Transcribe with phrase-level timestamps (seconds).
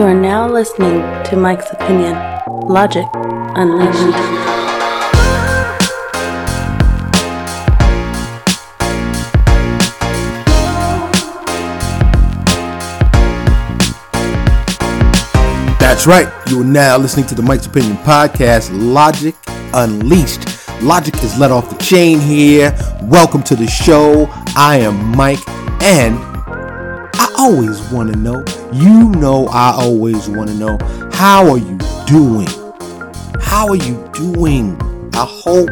[0.00, 2.14] You are now listening to Mike's Opinion
[2.66, 4.16] Logic Unleashed.
[15.78, 16.32] That's right.
[16.48, 19.34] You are now listening to the Mike's Opinion podcast, Logic
[19.74, 20.48] Unleashed.
[20.80, 22.74] Logic is let off the chain here.
[23.02, 24.30] Welcome to the show.
[24.56, 25.46] I am Mike,
[25.82, 28.42] and I always want to know.
[28.72, 30.78] You know, I always want to know.
[31.12, 31.76] How are you
[32.06, 32.46] doing?
[33.40, 34.78] How are you doing?
[35.12, 35.70] I hope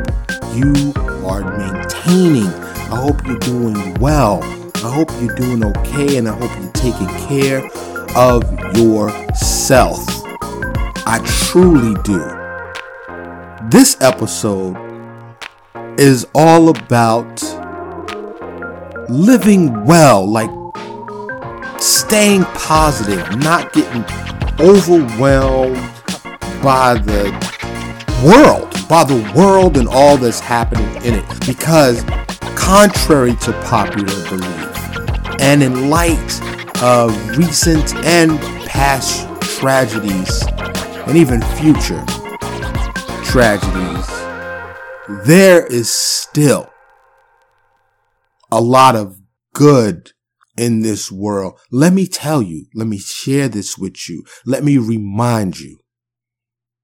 [0.53, 0.93] you
[1.25, 2.49] are maintaining.
[2.49, 4.43] I hope you're doing well.
[4.75, 7.65] I hope you're doing okay, and I hope you're taking care
[8.17, 8.43] of
[8.77, 10.05] yourself.
[11.07, 12.19] I truly do.
[13.71, 14.77] This episode
[16.01, 17.41] is all about
[19.09, 20.51] living well, like
[21.81, 24.05] staying positive, not getting
[24.61, 25.77] overwhelmed
[26.63, 27.31] by the
[28.25, 31.47] world, by the world and all that's happening in it.
[31.47, 32.03] Because,
[32.57, 36.41] contrary to popular belief, and in light
[36.83, 39.27] of recent and past
[39.59, 40.43] tragedies,
[41.07, 42.05] and even future
[43.25, 44.07] tragedies,
[45.25, 46.71] there is still
[48.51, 49.21] a lot of
[49.53, 50.13] good
[50.59, 51.59] in this world.
[51.71, 54.25] Let me tell you, let me share this with you.
[54.45, 55.79] Let me remind you.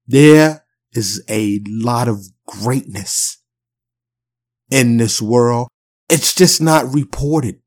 [0.07, 3.41] There is a lot of greatness
[4.71, 5.67] in this world.
[6.09, 7.59] It's just not reported.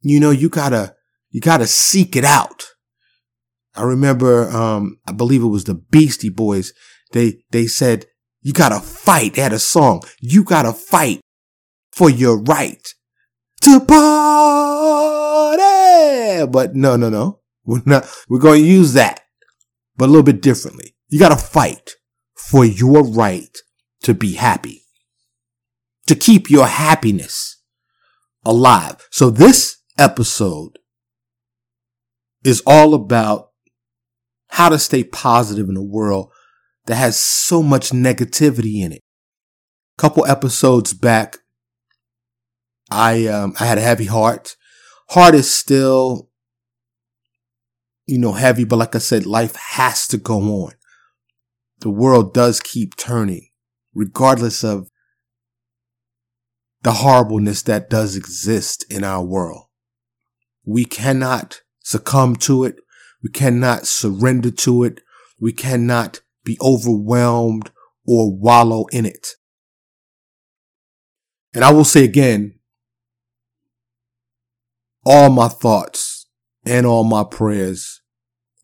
[0.00, 0.94] You know, you gotta,
[1.30, 2.64] you gotta seek it out.
[3.74, 6.72] I remember, um, I believe it was the Beastie Boys.
[7.12, 8.06] They, they said,
[8.40, 9.34] you gotta fight.
[9.34, 10.02] They had a song.
[10.20, 11.20] You gotta fight
[11.92, 12.86] for your right
[13.66, 15.56] to party.
[16.50, 17.40] But no, no, no.
[17.64, 19.20] We're not, we're going to use that,
[19.96, 20.94] but a little bit differently.
[21.08, 21.92] You gotta fight
[22.34, 23.56] for your right
[24.02, 24.82] to be happy,
[26.06, 27.60] to keep your happiness
[28.44, 29.06] alive.
[29.10, 30.78] So this episode
[32.44, 33.50] is all about
[34.48, 36.30] how to stay positive in a world
[36.86, 39.02] that has so much negativity in it.
[39.98, 41.38] A couple episodes back,
[42.90, 44.56] I um, I had a heavy heart.
[45.10, 46.30] Heart is still,
[48.06, 50.72] you know, heavy, but like I said, life has to go on.
[51.80, 53.48] The world does keep turning,
[53.94, 54.90] regardless of
[56.82, 59.64] the horribleness that does exist in our world.
[60.64, 62.76] We cannot succumb to it.
[63.22, 65.00] We cannot surrender to it.
[65.40, 67.70] We cannot be overwhelmed
[68.06, 69.28] or wallow in it.
[71.54, 72.55] And I will say again,
[75.06, 76.26] all my thoughts
[76.66, 78.02] and all my prayers.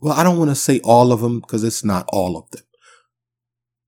[0.01, 2.65] Well, I don't want to say all of them because it's not all of them,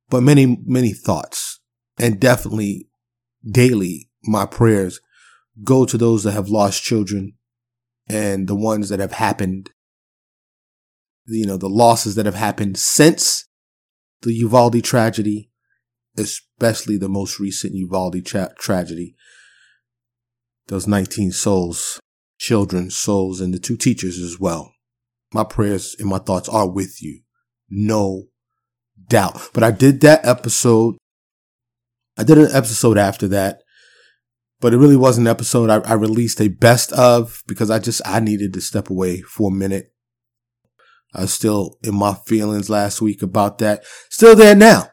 [0.09, 1.59] but many, many thoughts
[1.99, 2.89] and definitely
[3.45, 5.01] daily my prayers
[5.65, 7.33] go to those that have lost children
[8.09, 9.71] and the ones that have happened,
[11.27, 13.49] you know, the losses that have happened since
[14.23, 15.51] the Uvalde tragedy,
[16.17, 19.17] especially the most recent Uvalde tra- tragedy.
[20.69, 22.01] Those 19 souls,
[22.45, 24.73] children, souls, and the two teachers as well.
[25.33, 27.21] My prayers and my thoughts are with you.
[27.71, 28.25] No
[29.09, 29.51] doubt.
[29.53, 30.97] But I did that episode.
[32.17, 33.61] I did an episode after that
[34.65, 38.01] but it really was an episode I, I, released a best of because I just
[38.03, 39.93] I needed to step away for a minute.
[41.15, 43.85] I was still in my feelings last week about that.
[44.09, 44.89] Still there now.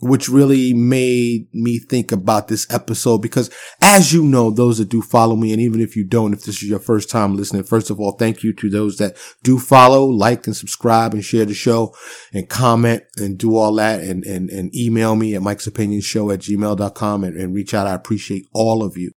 [0.00, 3.50] Which really made me think about this episode because
[3.82, 6.62] as you know, those that do follow me, and even if you don't, if this
[6.62, 10.04] is your first time listening, first of all, thank you to those that do follow,
[10.04, 11.92] like and subscribe and share the show
[12.32, 16.30] and comment and do all that and, and, and email me at Mike's Opinion Show
[16.30, 17.88] at gmail.com and, and reach out.
[17.88, 19.10] I appreciate all of you.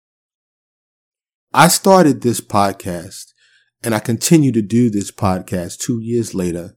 [1.53, 3.33] I started this podcast
[3.83, 6.77] and I continue to do this podcast two years later,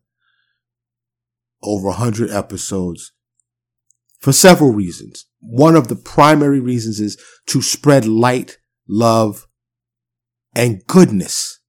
[1.62, 3.12] over a hundred episodes
[4.24, 5.26] for several reasons.
[5.42, 9.48] One of the primary reasons is to spread light, love,
[10.56, 11.60] and goodness.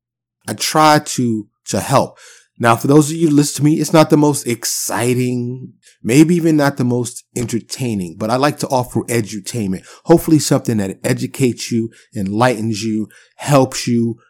[0.46, 2.16] I try to, to help.
[2.56, 6.36] Now, for those of you who listen to me, it's not the most exciting, maybe
[6.36, 9.84] even not the most entertaining, but I like to offer edutainment.
[10.04, 14.20] Hopefully something that educates you, enlightens you, helps you,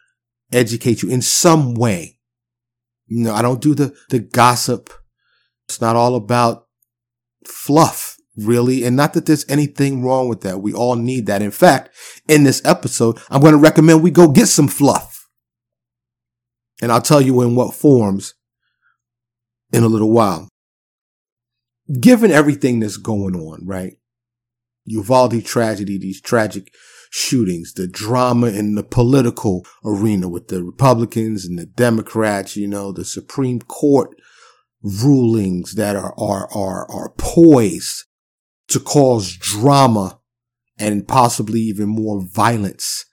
[0.51, 2.17] educate you in some way.
[3.05, 4.89] You know, I don't do the, the gossip.
[5.67, 6.65] It's not all about
[7.45, 8.83] fluff, really.
[8.83, 10.61] And not that there's anything wrong with that.
[10.61, 11.41] We all need that.
[11.41, 11.89] In fact,
[12.27, 15.27] in this episode, I'm going to recommend we go get some fluff.
[16.81, 18.33] And I'll tell you in what forms
[19.71, 20.49] in a little while.
[21.99, 23.93] Given everything that's going on, right?
[24.85, 26.73] Uvalde tragedy, these tragic
[27.11, 32.91] shootings, the drama in the political arena with the Republicans and the Democrats, you know,
[32.91, 34.09] the Supreme Court
[34.81, 38.05] rulings that are, are, are, are poised
[38.69, 40.19] to cause drama
[40.77, 43.05] and possibly even more violence.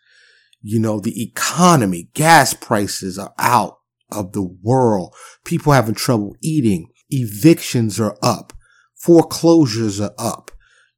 [0.61, 3.79] You know, the economy, gas prices are out
[4.11, 5.15] of the world.
[5.45, 6.89] People having trouble eating.
[7.11, 8.53] Evictions are up.
[8.95, 10.51] Foreclosures are up.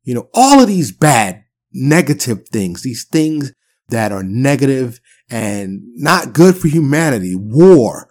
[0.02, 3.52] You know, all of these bad, negative things, these things
[3.88, 5.00] that are negative
[5.30, 7.34] and not good for humanity.
[7.34, 8.08] War,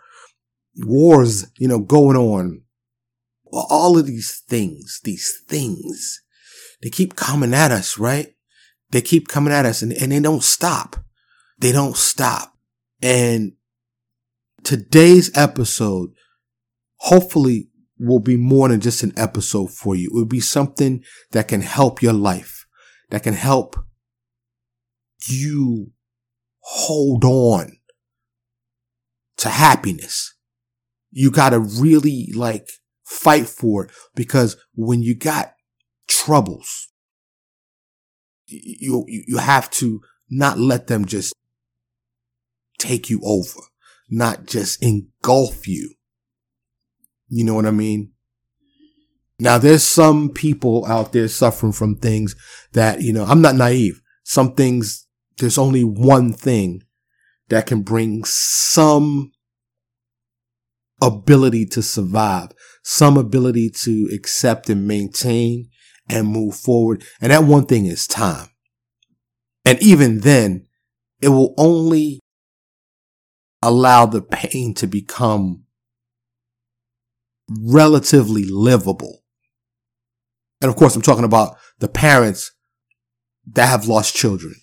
[0.78, 2.62] wars, you know, going on.
[3.51, 6.23] All of these things, these things,
[6.84, 8.36] they keep coming at us, right?
[8.92, 10.98] They keep coming at us and, and they don't stop.
[11.58, 12.58] They don't stop.
[13.02, 13.54] And
[14.64, 16.10] today's episode,
[16.98, 20.08] hopefully will be more than just an episode for you.
[20.08, 22.66] It will be something that can help your life,
[23.12, 23.78] that can help
[25.30, 25.92] you
[26.60, 27.78] hold on
[29.38, 30.36] to happiness.
[31.12, 32.68] You got to really like
[33.06, 35.53] fight for it because when you got
[36.08, 36.90] troubles,
[38.48, 41.34] you, you, have to not let them just
[42.78, 43.60] take you over,
[44.10, 45.96] not just engulf you.
[47.30, 48.12] You know what I mean?
[49.40, 52.36] Now there's some people out there suffering from things
[52.74, 54.02] that, you know, I'm not naive.
[54.24, 55.08] Some things,
[55.38, 56.84] there's only one thing
[57.50, 59.32] that can bring some
[61.02, 62.52] ability to survive,
[62.84, 65.70] some ability to accept and maintain
[66.10, 67.04] and move forward.
[67.22, 68.50] And that one thing is time.
[69.66, 70.68] And even then,
[71.22, 72.20] it will only
[73.62, 75.64] allow the pain to become
[77.50, 79.24] relatively livable.
[80.62, 82.52] And of course, I'm talking about the parents
[83.48, 84.56] that have lost children.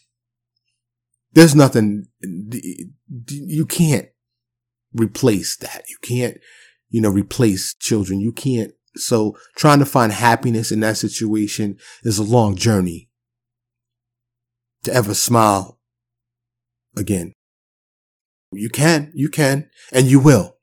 [1.32, 4.08] There's nothing, you can't
[4.92, 5.84] replace that.
[5.88, 6.38] You can't,
[6.88, 8.20] you know, replace children.
[8.20, 8.72] You can't.
[8.96, 13.08] So trying to find happiness in that situation is a long journey
[14.84, 15.78] to ever smile
[16.96, 17.32] again.
[18.52, 20.56] You can, you can, and you will.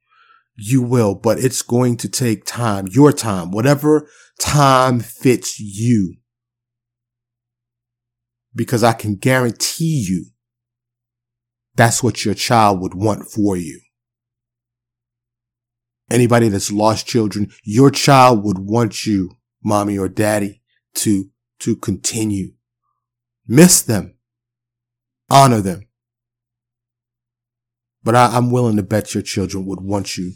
[0.55, 4.09] You will, but it's going to take time, your time, whatever
[4.39, 6.15] time fits you.
[8.55, 10.25] Because I can guarantee you
[11.75, 13.79] that's what your child would want for you.
[16.09, 19.31] Anybody that's lost children, your child would want you,
[19.63, 20.61] mommy or daddy,
[20.95, 22.51] to, to continue
[23.47, 24.15] Miss them.
[25.29, 25.87] Honor them.
[28.03, 30.33] But I, I'm willing to bet your children would want you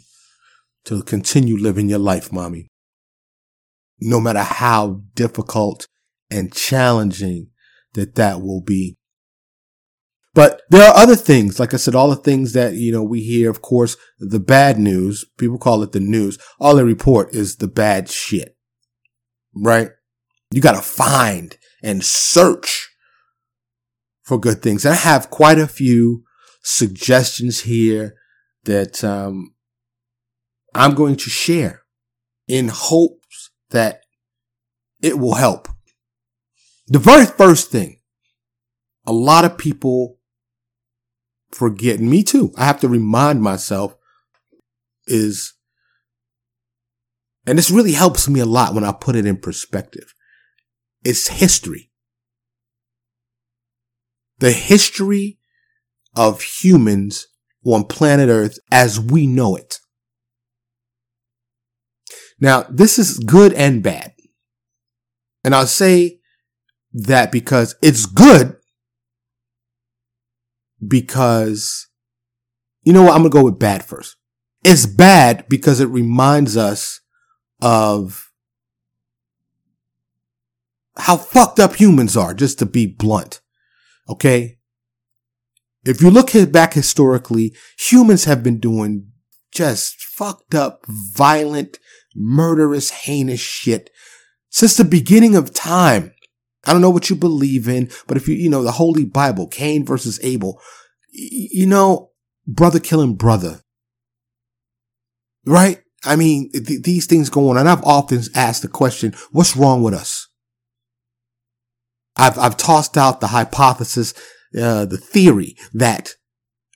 [0.85, 2.67] to continue living your life, mommy.
[3.99, 5.87] No matter how difficult
[6.29, 7.49] and challenging
[7.93, 8.97] that that will be.
[10.33, 13.21] But there are other things, like I said, all the things that, you know, we
[13.21, 16.37] hear, of course, the bad news, people call it the news.
[16.59, 18.55] All they report is the bad shit,
[19.53, 19.89] right?
[20.51, 22.89] You got to find and search
[24.23, 24.85] for good things.
[24.85, 26.23] And I have quite a few
[26.63, 28.15] suggestions here
[28.63, 29.53] that um,
[30.73, 31.81] I'm going to share
[32.47, 34.01] in hopes that
[35.01, 35.67] it will help.
[36.87, 37.97] The very first thing
[39.05, 40.17] a lot of people
[41.51, 43.95] forget, me too, I have to remind myself
[45.07, 45.53] is,
[47.45, 50.13] and this really helps me a lot when I put it in perspective.
[51.03, 51.91] It's history
[54.41, 55.37] the history
[56.15, 57.27] of humans
[57.63, 59.77] on planet Earth as we know it.
[62.39, 64.13] Now, this is good and bad.
[65.43, 66.19] And I'll say
[66.91, 68.57] that because it's good
[70.85, 71.87] because,
[72.83, 73.11] you know what?
[73.13, 74.15] I'm going to go with bad first.
[74.63, 77.01] It's bad because it reminds us
[77.61, 78.31] of
[80.97, 83.41] how fucked up humans are, just to be blunt.
[84.09, 84.57] Okay.
[85.83, 89.07] If you look back historically, humans have been doing
[89.51, 91.79] just fucked up, violent,
[92.15, 93.89] murderous, heinous shit
[94.49, 96.13] since the beginning of time.
[96.65, 99.47] I don't know what you believe in, but if you, you know, the Holy Bible,
[99.47, 100.61] Cain versus Abel,
[101.11, 102.11] you know,
[102.47, 103.61] brother killing brother.
[105.45, 105.81] Right?
[106.03, 107.57] I mean, th- these things go on.
[107.57, 110.27] And I've often asked the question, what's wrong with us?
[112.15, 114.13] I've, I've tossed out the hypothesis,
[114.55, 116.11] uh, the theory that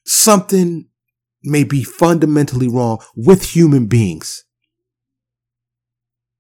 [0.06, 0.88] something
[1.44, 4.44] may be fundamentally wrong with human beings.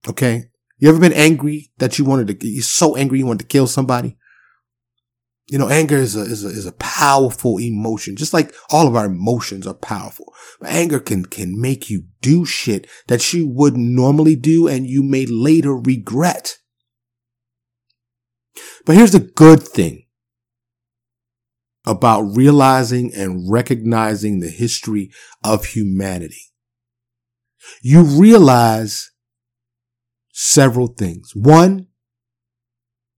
[0.07, 0.45] Okay.
[0.77, 3.67] You ever been angry that you wanted to, you're so angry you wanted to kill
[3.67, 4.17] somebody?
[5.47, 8.95] You know, anger is a, is a, is a powerful emotion, just like all of
[8.95, 10.33] our emotions are powerful.
[10.59, 15.03] But anger can, can make you do shit that you wouldn't normally do and you
[15.03, 16.57] may later regret.
[18.85, 20.05] But here's the good thing
[21.85, 25.11] about realizing and recognizing the history
[25.43, 26.51] of humanity.
[27.81, 29.11] You realize
[30.37, 31.33] several things.
[31.33, 31.87] One,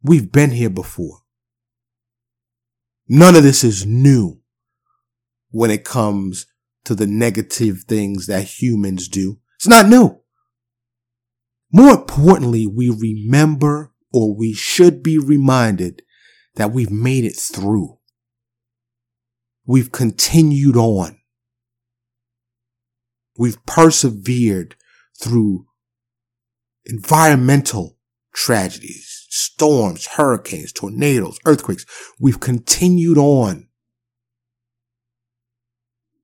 [0.04, 1.22] we've been here before.
[3.10, 4.40] None of this is new
[5.50, 6.46] when it comes
[6.86, 9.40] to the negative things that humans do.
[9.56, 10.22] It's not new.
[11.72, 16.04] More importantly, we remember or we should be reminded
[16.56, 17.98] that we've made it through.
[19.66, 21.18] We've continued on.
[23.38, 24.76] We've persevered
[25.20, 25.66] through
[26.88, 27.98] environmental
[28.34, 31.86] tragedies, storms, hurricanes, tornadoes, earthquakes.
[32.20, 33.68] We've continued on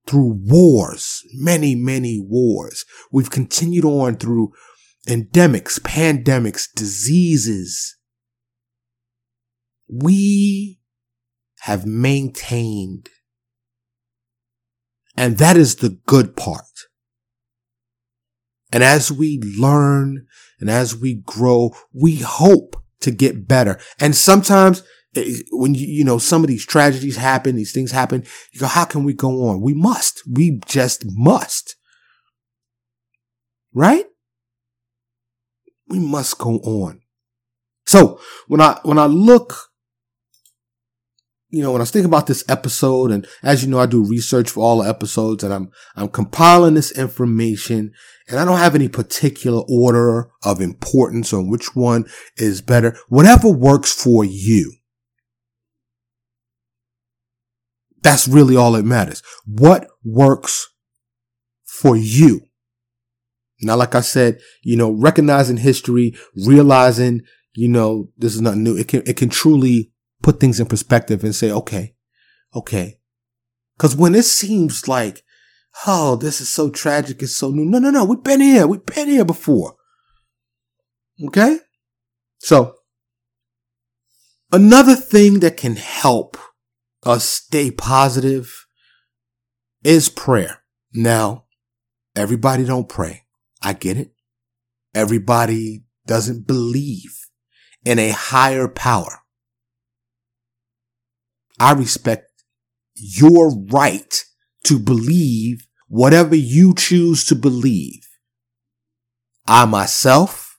[0.06, 2.84] through wars, many, many wars.
[3.10, 4.52] We've continued on through
[5.08, 7.96] endemics, pandemics, diseases.
[9.88, 10.80] We
[11.60, 13.08] have maintained.
[15.16, 16.64] And that is the good part.
[18.72, 20.26] And as we learn
[20.64, 23.78] and as we grow, we hope to get better.
[24.00, 24.82] And sometimes
[25.14, 28.66] eh, when you, you know, some of these tragedies happen, these things happen, you go,
[28.66, 29.60] how can we go on?
[29.60, 30.22] We must.
[30.26, 31.76] We just must.
[33.74, 34.06] Right?
[35.88, 37.02] We must go on.
[37.84, 38.18] So
[38.48, 39.68] when I, when I look
[41.54, 44.04] you know, when I was thinking about this episode, and as you know, I do
[44.04, 47.92] research for all the episodes, and I'm I'm compiling this information,
[48.28, 52.06] and I don't have any particular order of importance on which one
[52.36, 52.96] is better.
[53.08, 54.72] Whatever works for you.
[58.02, 59.22] That's really all that matters.
[59.46, 60.68] What works
[61.64, 62.40] for you?
[63.62, 67.22] Now, like I said, you know, recognizing history, realizing,
[67.54, 68.76] you know, this is nothing new.
[68.76, 69.93] It can, it can truly
[70.24, 71.94] put things in perspective and say, okay,
[72.56, 72.98] okay.
[73.78, 75.22] Cause when it seems like,
[75.86, 77.66] oh, this is so tragic, it's so new.
[77.66, 78.04] No, no, no.
[78.04, 78.66] We've been here.
[78.66, 79.76] We've been here before.
[81.26, 81.58] Okay.
[82.38, 82.76] So
[84.50, 86.38] another thing that can help
[87.02, 88.66] us stay positive
[89.82, 90.62] is prayer.
[90.94, 91.44] Now,
[92.16, 93.24] everybody don't pray.
[93.60, 94.12] I get it.
[94.94, 97.14] Everybody doesn't believe
[97.84, 99.23] in a higher power.
[101.64, 102.30] I respect
[102.94, 104.22] your right
[104.64, 108.06] to believe whatever you choose to believe.
[109.46, 110.58] I myself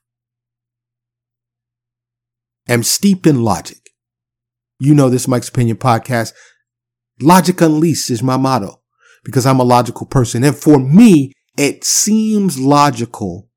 [2.67, 3.91] am steeped in logic.
[4.79, 6.33] You know this Mike's Opinion podcast.
[7.21, 8.81] Logic Unleashed is my motto
[9.23, 10.43] because I'm a logical person.
[10.43, 13.51] And for me, it seems logical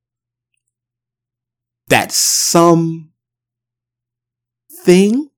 [1.86, 3.12] that some
[4.84, 5.30] thing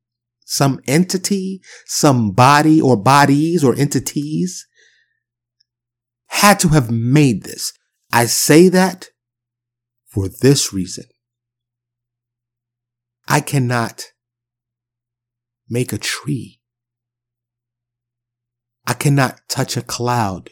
[0.51, 4.67] some entity, some body or bodies or entities
[6.27, 7.73] had to have made this.
[8.13, 9.11] I say that
[10.09, 11.05] for this reason.
[13.29, 14.07] I cannot
[15.69, 16.59] make a tree.
[18.89, 20.51] I cannot touch a cloud.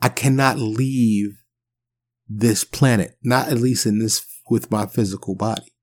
[0.00, 1.42] I cannot leave
[2.28, 5.74] this planet, not at least in this with my physical body.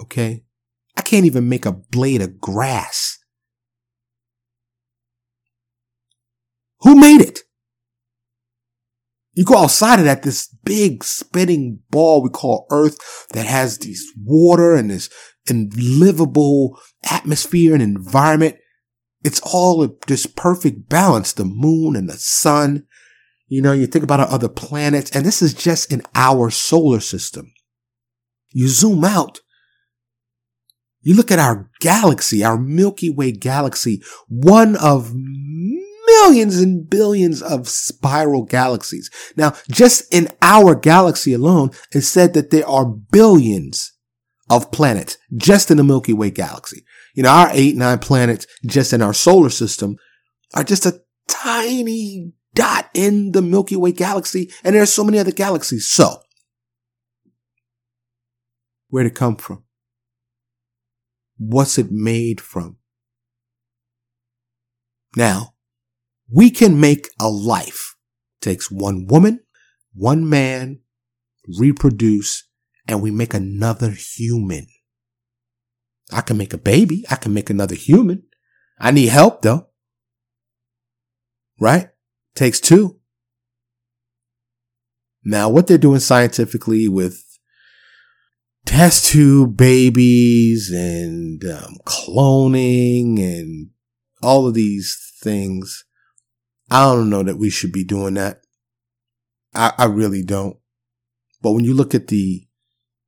[0.00, 0.44] Okay?
[1.10, 3.18] Can't even make a blade of grass.
[6.82, 7.40] Who made it?
[9.32, 14.06] You go outside of that, this big spinning ball we call Earth that has these
[14.24, 15.10] water and this
[15.50, 18.54] livable atmosphere and environment.
[19.24, 22.86] It's all this perfect balance, the moon and the sun.
[23.48, 27.00] You know, you think about our other planets, and this is just in our solar
[27.00, 27.52] system.
[28.52, 29.40] You zoom out
[31.02, 37.68] you look at our galaxy, our Milky Way galaxy, one of millions and billions of
[37.68, 39.10] spiral galaxies.
[39.36, 43.92] Now, just in our galaxy alone, it's said that there are billions
[44.50, 46.84] of planets just in the Milky Way galaxy.
[47.14, 49.96] You know, our eight, nine planets just in our solar system
[50.54, 54.50] are just a tiny dot in the Milky Way galaxy.
[54.64, 55.88] And there are so many other galaxies.
[55.88, 56.20] So,
[58.88, 59.64] where'd it come from?
[61.40, 62.76] What's it made from?
[65.16, 65.54] Now,
[66.32, 67.96] We can make a life.
[68.40, 69.40] takes one woman,
[69.92, 70.80] one man,
[71.58, 72.44] reproduce,
[72.86, 74.66] and we make another human.
[76.12, 77.04] I can make a baby.
[77.10, 78.22] I can make another human.
[78.78, 79.68] I need help though.
[81.58, 81.90] Right?
[82.34, 83.00] Takes two.
[85.24, 87.29] Now, what they're doing scientifically with
[88.70, 93.68] test tube babies and um, cloning and
[94.22, 95.84] all of these things,
[96.70, 98.42] I don't know that we should be doing that.
[99.52, 100.56] I, I really don't.
[101.42, 102.46] But when you look at the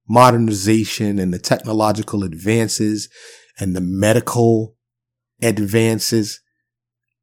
[0.09, 3.09] modernization and the technological advances
[3.57, 4.75] and the medical
[5.41, 6.41] advances,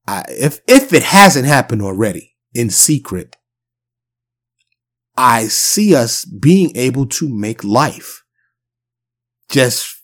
[0.08, 3.36] I, if, if it hasn't happened already in secret,
[5.18, 8.24] I see us being able to make life
[9.50, 10.02] just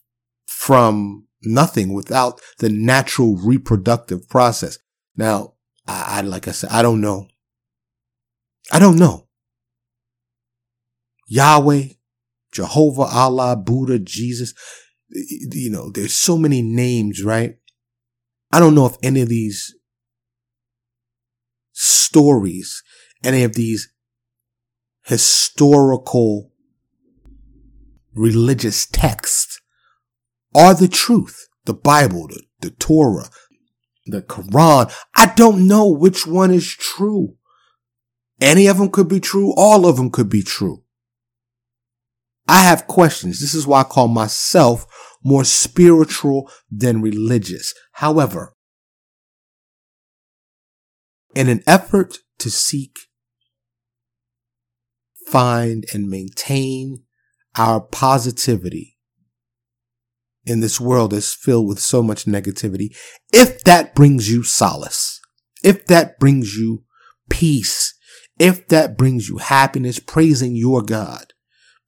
[0.48, 4.78] from nothing without the natural reproductive process.
[5.16, 5.54] Now,
[5.88, 7.28] I, I, like I said, I don't know.
[8.72, 9.28] I don't know.
[11.28, 11.90] Yahweh,
[12.52, 14.54] Jehovah, Allah, Buddha, Jesus,
[15.10, 17.58] you know, there's so many names, right?
[18.52, 19.75] I don't know if any of these
[21.74, 22.82] stories,
[23.24, 23.92] any of these
[25.04, 26.52] historical
[28.15, 29.62] religious texts
[30.55, 31.48] are the truth.
[31.65, 33.29] The Bible, the, the Torah,
[34.05, 34.93] the Quran.
[35.15, 37.36] I don't know which one is true.
[38.39, 39.53] Any of them could be true.
[39.55, 40.84] All of them could be true.
[42.48, 43.39] I have questions.
[43.39, 44.86] This is why I call myself
[45.24, 47.74] more spiritual than religious.
[47.93, 48.55] However,
[51.34, 52.98] in an effort to seek
[55.27, 57.03] find and maintain
[57.58, 58.98] our positivity
[60.46, 62.96] in this world that's filled with so much negativity,
[63.34, 65.20] if that brings you solace,
[65.64, 66.84] if that brings you
[67.30, 67.94] peace,
[68.38, 71.34] if that brings you happiness, praising your God,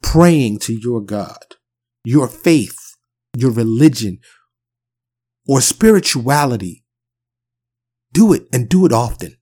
[0.01, 1.55] praying to your God,
[2.03, 2.95] your faith,
[3.35, 4.19] your religion,
[5.47, 6.83] or spirituality,
[8.11, 9.35] do it and do it often.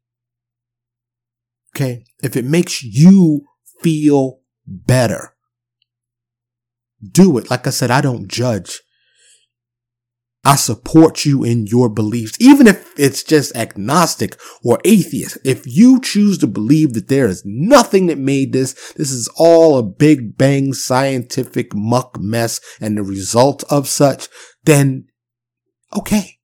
[1.76, 2.06] Okay.
[2.24, 3.42] If it makes you
[3.82, 5.35] feel better.
[7.12, 7.50] Do it.
[7.50, 8.82] Like I said, I don't judge.
[10.48, 15.40] I support you in your beliefs, even if it's just agnostic or atheist.
[15.44, 19.76] If you choose to believe that there is nothing that made this, this is all
[19.76, 24.30] a big bang scientific muck mess and the result of such,
[24.64, 25.08] then
[25.98, 26.38] okay.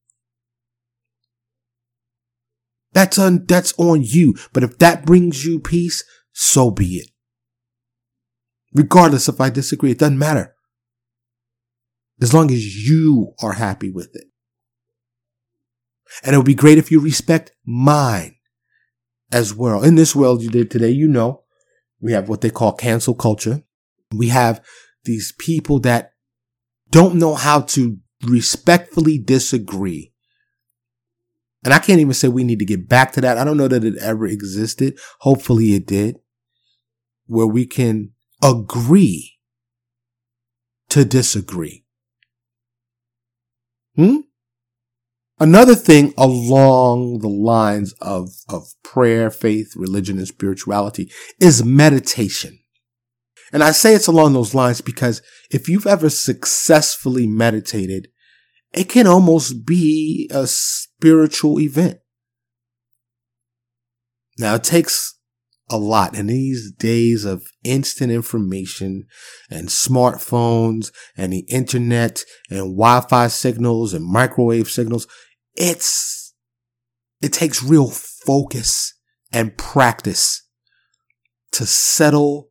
[2.94, 4.34] That's on, that's on you.
[4.52, 7.11] But if that brings you peace, so be it.
[8.74, 10.56] Regardless if I disagree, it doesn't matter.
[12.22, 14.26] As long as you are happy with it.
[16.24, 18.36] And it would be great if you respect mine
[19.32, 19.84] as well.
[19.84, 21.44] In this world you did today, you know,
[22.00, 23.64] we have what they call cancel culture.
[24.14, 24.64] We have
[25.06, 26.14] these people that
[26.90, 30.14] don't know how to respectfully disagree.
[31.64, 33.38] And I can't even say we need to get back to that.
[33.38, 35.00] I don't know that it ever existed.
[35.20, 36.18] Hopefully it did.
[37.28, 38.11] Where we can
[38.42, 39.38] agree
[40.90, 41.86] to disagree.
[43.96, 44.18] Hmm?
[45.40, 52.60] Another thing along the lines of, of prayer, faith, religion, and spirituality is meditation.
[53.52, 58.10] And I say it's along those lines because if you've ever successfully meditated,
[58.72, 61.98] it can almost be a spiritual event.
[64.38, 65.20] Now it takes
[65.72, 69.06] a lot in these days of instant information
[69.50, 75.08] and smartphones and the internet and Wi-Fi signals and microwave signals.
[75.56, 76.34] It's,
[77.22, 78.94] it takes real focus
[79.32, 80.48] and practice
[81.54, 82.50] to settle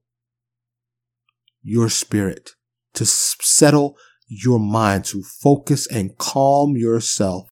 [1.62, 2.50] your spirit,
[2.94, 3.96] to settle
[4.28, 7.48] your mind, to focus and calm yourself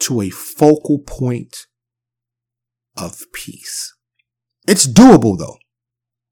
[0.00, 1.66] to a focal point
[2.96, 3.94] of peace.
[4.66, 5.56] It's doable though.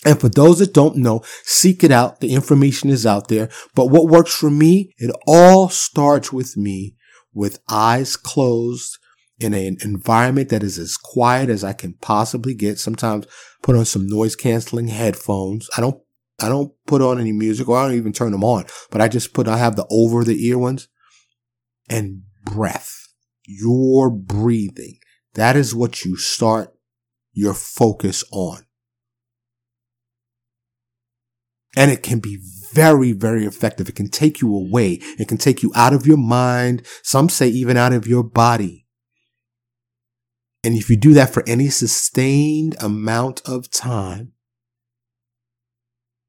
[0.05, 2.21] And for those that don't know, seek it out.
[2.21, 3.49] The information is out there.
[3.75, 6.97] But what works for me, it all starts with me
[7.33, 8.99] with eyes closed
[9.39, 12.79] in an environment that is as quiet as I can possibly get.
[12.79, 13.27] Sometimes
[13.63, 15.69] put on some noise canceling headphones.
[15.77, 16.01] I don't,
[16.41, 19.07] I don't put on any music or I don't even turn them on, but I
[19.07, 20.89] just put, I have the over the ear ones
[21.89, 22.91] and breath.
[23.47, 24.99] Your breathing
[25.35, 26.75] that is what you start
[27.33, 28.67] your focus on.
[31.77, 32.39] And it can be
[32.73, 33.89] very, very effective.
[33.89, 34.99] It can take you away.
[35.19, 36.87] It can take you out of your mind.
[37.03, 38.83] Some say even out of your body
[40.65, 44.33] And if you do that for any sustained amount of time,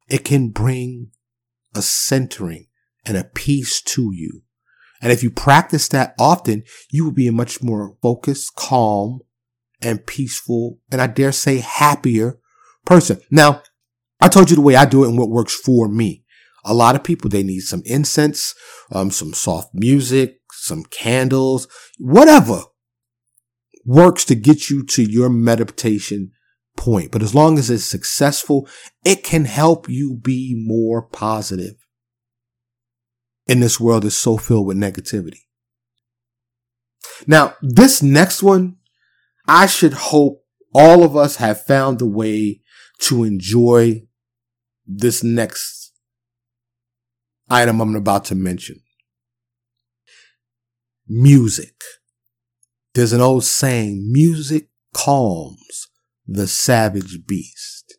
[0.09, 1.11] it can bring
[1.75, 2.67] a centering
[3.05, 4.42] and a peace to you.
[5.03, 9.19] And if you practice that often, you will be a much more focused, calm,
[9.81, 12.39] and peaceful, and I dare say happier
[12.85, 13.19] person.
[13.29, 13.61] Now,
[14.21, 16.23] I told you the way I do it and what works for me.
[16.63, 18.55] A lot of people, they need some incense,
[18.93, 21.67] um, some soft music, some candles,
[21.99, 22.61] whatever
[23.85, 26.31] works to get you to your meditation
[26.77, 27.11] point.
[27.11, 28.69] But as long as it's successful,
[29.03, 31.75] it can help you be more positive
[33.47, 35.41] in this world is so filled with negativity.
[37.27, 38.77] Now, this next one,
[39.47, 42.61] I should hope all of us have found a way
[42.99, 44.03] to enjoy
[44.85, 45.91] this next
[47.49, 48.81] item I'm about to mention.
[51.07, 51.75] Music.
[52.93, 55.87] There's an old saying, music calms
[56.25, 57.97] the savage beast.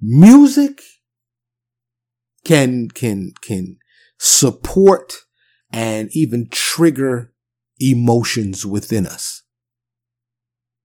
[0.00, 0.80] Music
[2.44, 3.78] can, can, can
[4.18, 5.14] support
[5.72, 7.32] and even trigger
[7.78, 9.42] emotions within us.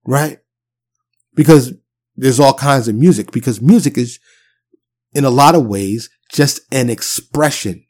[0.06, 0.38] Right?
[1.34, 1.74] Because
[2.16, 4.18] there's all kinds of music because music is
[5.12, 7.84] in a lot of ways just an expression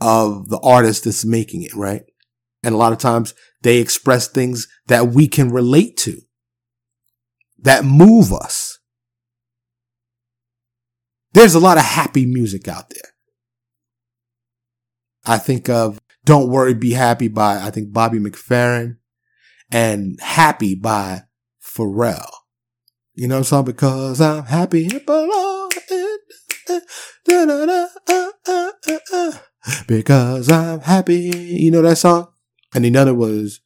[0.00, 2.02] of the artist that's making it, right?
[2.62, 6.20] And a lot of times they express things that we can relate to,
[7.58, 8.73] that move us.
[11.34, 13.10] There's a lot of happy music out there.
[15.26, 18.98] I think of Don't Worry, Be Happy by, I think, Bobby McFerrin
[19.72, 21.22] and Happy by
[21.60, 22.30] Pharrell.
[23.14, 23.64] You know what I'm saying?
[23.64, 24.88] Because I'm happy.
[29.88, 31.16] Because I'm happy.
[31.16, 32.28] You know that song?
[32.74, 33.60] And the other was,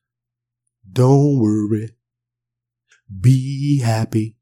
[0.90, 1.90] Don't worry.
[3.20, 4.36] Be happy.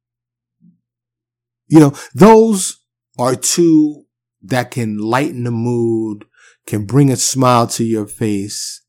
[1.67, 2.85] You know, those
[3.19, 4.05] are two
[4.43, 6.25] that can lighten the mood,
[6.67, 8.83] can bring a smile to your face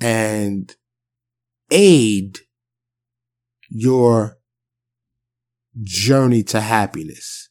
[0.00, 0.74] and
[1.70, 2.40] aid
[3.68, 4.38] your
[5.82, 7.50] journey to happiness.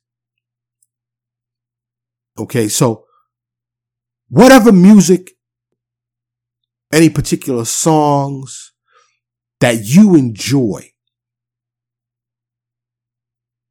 [2.38, 2.68] Okay.
[2.68, 3.06] So
[4.30, 5.32] whatever music,
[6.92, 8.74] any particular songs
[9.60, 10.92] that you enjoy,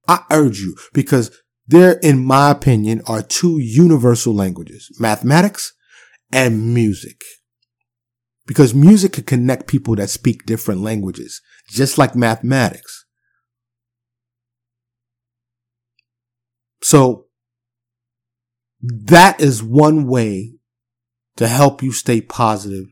[0.08, 1.30] I urge you because
[1.66, 5.72] there, in my opinion, are two universal languages, mathematics
[6.32, 7.22] and music.
[8.46, 13.04] Because music can connect people that speak different languages, just like mathematics.
[16.82, 17.26] So
[18.80, 20.54] that is one way
[21.36, 22.86] to help you stay positive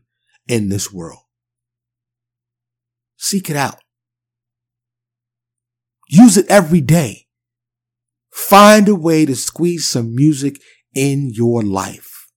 [0.47, 1.21] in this world.
[3.15, 3.79] Seek it out.
[6.09, 7.24] Use it every day.
[8.35, 10.59] Find a way to squeeze some music
[10.93, 12.27] in your life.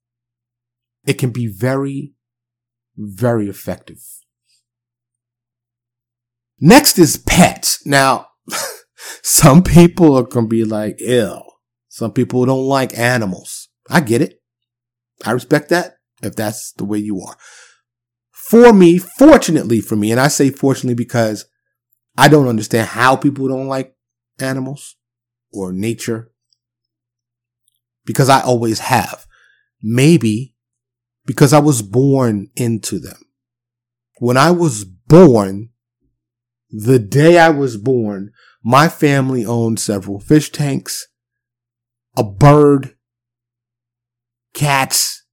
[1.04, 2.14] It can be very,
[2.96, 3.98] very effective.
[6.60, 7.84] Next is pets.
[7.84, 8.28] Now,
[9.24, 11.44] some people are going to be like, ill.
[11.88, 13.68] Some people don't like animals.
[13.90, 14.40] I get it.
[15.26, 17.36] I respect that if that's the way you are.
[18.30, 21.46] For me, fortunately for me, and I say fortunately because
[22.16, 23.96] I don't understand how people don't like
[24.38, 24.94] animals
[25.58, 26.30] or nature
[28.04, 29.26] because I always have.
[29.82, 30.54] Maybe
[31.26, 33.18] because I was born into them.
[34.18, 35.70] When I was born,
[36.70, 38.32] the day I was born,
[38.64, 41.06] my family owned several fish tanks,
[42.16, 42.94] a bird,
[44.54, 45.24] cats.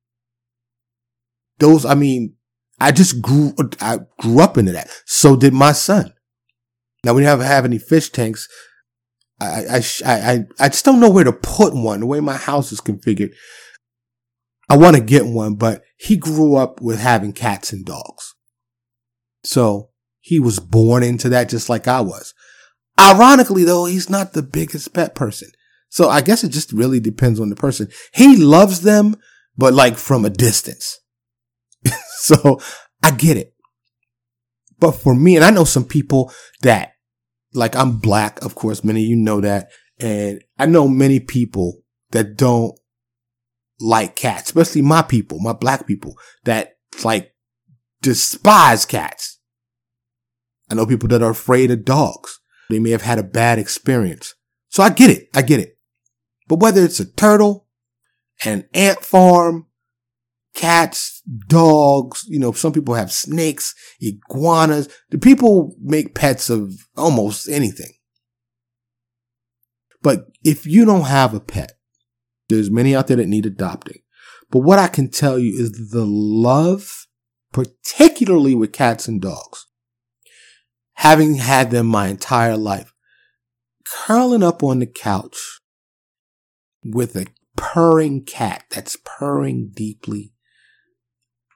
[1.60, 2.36] Those, I mean,
[2.80, 4.90] I just grew, I grew up into that.
[5.06, 6.14] So did my son.
[7.04, 8.48] Now we never have any fish tanks.
[9.40, 12.72] I, I, I, I just don't know where to put one the way my house
[12.72, 13.34] is configured.
[14.70, 18.34] I want to get one, but he grew up with having cats and dogs.
[19.44, 19.90] So
[20.22, 22.34] he was born into that just like I was.
[23.00, 25.50] Ironically though, he's not the biggest pet person.
[25.90, 27.90] So I guess it just really depends on the person.
[28.14, 29.16] He loves them,
[29.58, 31.00] but like from a distance.
[32.18, 32.60] so
[33.04, 33.54] I get it.
[34.80, 36.95] But for me, and I know some people that
[37.56, 39.70] like I'm black, of course, many of you know that.
[40.00, 42.78] And I know many people that don't
[43.80, 47.34] like cats, especially my people, my black people that like
[48.02, 49.40] despise cats.
[50.70, 52.40] I know people that are afraid of dogs.
[52.70, 54.34] They may have had a bad experience.
[54.70, 55.30] So I get it.
[55.36, 55.78] I get it.
[56.48, 57.68] But whether it's a turtle,
[58.44, 59.68] an ant farm,
[60.56, 64.90] cats, dogs, you know, some people have snakes, iguanas.
[65.10, 67.92] The people make pets of almost anything.
[70.02, 71.74] But if you don't have a pet,
[72.50, 74.02] there's many out there that need adopting.
[74.52, 77.08] But what I can tell you is the love,
[77.52, 79.68] particularly with cats and dogs,
[80.94, 82.94] having had them my entire life,
[83.86, 85.60] curling up on the couch
[86.84, 90.35] with a purring cat that's purring deeply.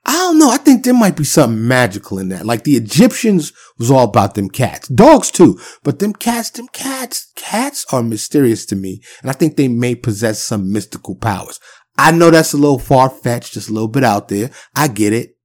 [0.10, 0.50] I don't know.
[0.50, 2.44] I think there might be something magical in that.
[2.44, 7.32] Like the Egyptians was all about them cats, dogs too, but them cats, them cats,
[7.36, 9.04] cats are mysterious to me.
[9.22, 11.60] And I think they may possess some mystical powers.
[11.96, 14.50] I know that's a little far fetched, just a little bit out there.
[14.76, 15.38] I get it.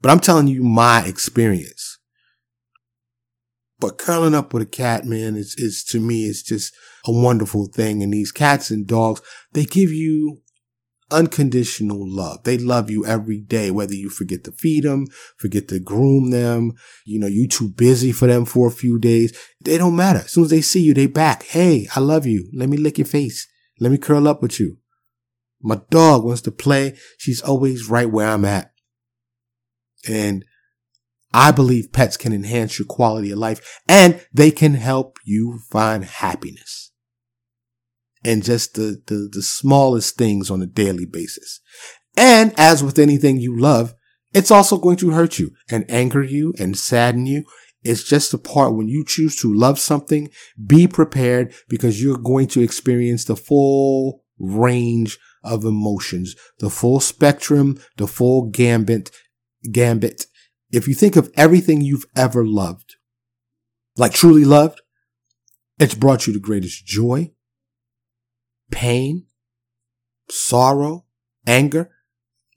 [0.00, 2.00] But I'm telling you my experience.
[3.78, 6.74] But curling up with a cat, man, is, is to me, it's just
[7.06, 8.02] a wonderful thing.
[8.02, 9.22] And these cats and dogs,
[9.52, 10.40] they give you
[11.10, 12.42] unconditional love.
[12.44, 16.72] They love you every day, whether you forget to feed them, forget to groom them,
[17.04, 19.36] you know, you too busy for them for a few days.
[19.60, 20.20] They don't matter.
[20.20, 21.44] As soon as they see you, they back.
[21.44, 22.50] Hey, I love you.
[22.52, 23.46] Let me lick your face.
[23.80, 24.78] Let me curl up with you.
[25.60, 26.96] My dog wants to play.
[27.16, 28.72] She's always right where I'm at.
[30.08, 30.44] And
[31.32, 36.04] I believe pets can enhance your quality of life and they can help you find
[36.04, 36.87] happiness
[38.28, 41.60] and just the, the, the smallest things on a daily basis.
[42.14, 43.94] And as with anything you love,
[44.34, 47.44] it's also going to hurt you and anger you and sadden you.
[47.82, 50.28] It's just a part when you choose to love something,
[50.66, 57.80] be prepared because you're going to experience the full range of emotions, the full spectrum,
[57.96, 59.10] the full gambit,
[59.72, 60.26] gambit.
[60.70, 62.96] If you think of everything you've ever loved,
[63.96, 64.82] like truly loved,
[65.78, 67.30] it's brought you the greatest joy,
[68.70, 69.26] pain,
[70.30, 71.04] sorrow,
[71.46, 71.90] anger.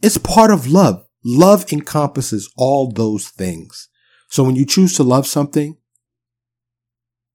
[0.01, 1.05] It's part of love.
[1.23, 3.89] Love encompasses all those things.
[4.29, 5.77] So when you choose to love something,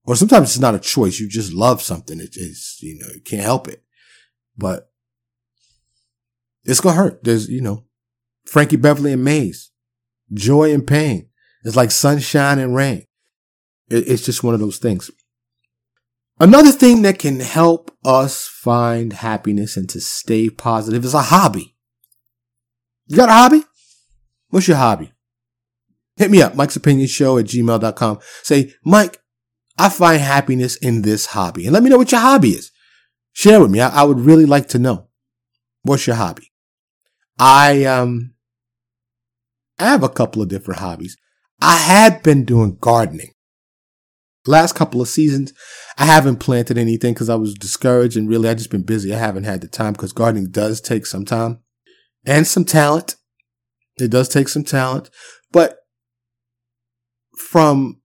[0.05, 2.21] or sometimes it's not a choice, you just love something.
[2.21, 3.83] It's, you know, you can't help it.
[4.57, 4.91] But
[6.65, 7.23] it's gonna hurt.
[7.23, 7.85] There's, you know,
[8.45, 9.71] Frankie Beverly and Maze,
[10.33, 11.29] joy and pain.
[11.65, 13.07] It's like sunshine and rain.
[13.89, 15.11] It's just one of those things.
[16.39, 21.75] Another thing that can help us find happiness and to stay positive is a hobby.
[23.07, 23.63] You got a hobby?
[24.49, 25.13] What's your hobby?
[26.17, 28.19] Hit me up, Mike's Opinion Show at gmail.com.
[28.43, 29.19] Say, Mike,
[29.79, 31.65] I find happiness in this hobby.
[31.65, 32.71] And let me know what your hobby is.
[33.33, 33.81] Share with me.
[33.81, 35.09] I, I would really like to know.
[35.83, 36.53] What's your hobby?
[37.39, 38.35] I, um,
[39.79, 41.17] I have a couple of different hobbies.
[41.61, 43.33] I had been doing gardening
[44.47, 45.53] last couple of seasons,
[45.99, 49.15] I haven't planted anything because I was discouraged and really I just been busy.
[49.15, 51.61] I haven't had the time because gardening does take some time
[52.25, 53.17] and some talent.
[53.99, 55.11] It does take some talent,
[55.53, 55.79] but
[57.39, 58.01] from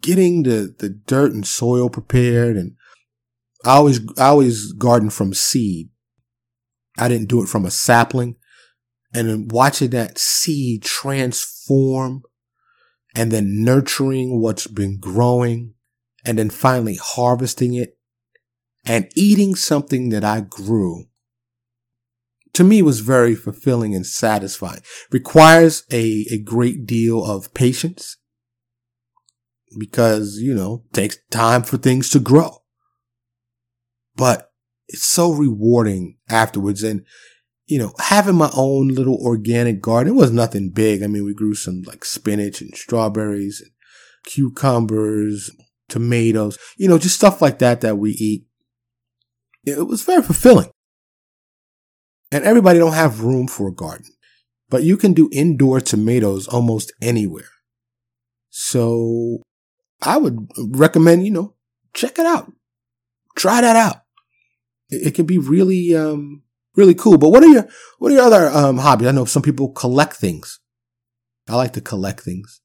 [0.00, 2.76] getting the, the dirt and soil prepared and
[3.64, 5.90] I always, I always garden from seed.
[6.98, 8.36] I didn't do it from a sapling
[9.12, 12.22] and then watching that seed transform
[13.14, 15.74] and then nurturing what's been growing
[16.24, 17.98] and then finally harvesting it
[18.84, 21.06] and eating something that I grew
[22.54, 24.82] to me was very fulfilling and satisfying.
[25.10, 28.16] Requires a, a great deal of patience
[29.78, 32.58] because, you know, takes time for things to grow.
[34.16, 34.50] But
[34.88, 36.82] it's so rewarding afterwards.
[36.82, 37.04] And
[37.70, 41.04] you know, having my own little organic garden, it was nothing big.
[41.04, 43.70] I mean, we grew some like spinach and strawberries and
[44.26, 45.52] cucumbers,
[45.88, 48.44] tomatoes, you know, just stuff like that that we eat.
[49.64, 50.70] It was very fulfilling.
[52.32, 54.06] And everybody don't have room for a garden,
[54.68, 57.50] but you can do indoor tomatoes almost anywhere.
[58.48, 59.42] So
[60.02, 61.54] I would recommend, you know,
[61.94, 62.52] check it out.
[63.36, 64.02] Try that out.
[64.88, 66.42] It, it can be really, um,
[66.76, 67.18] really cool.
[67.18, 69.08] But what are your what are your other um, hobbies?
[69.08, 70.60] I know some people collect things.
[71.48, 72.60] I like to collect things.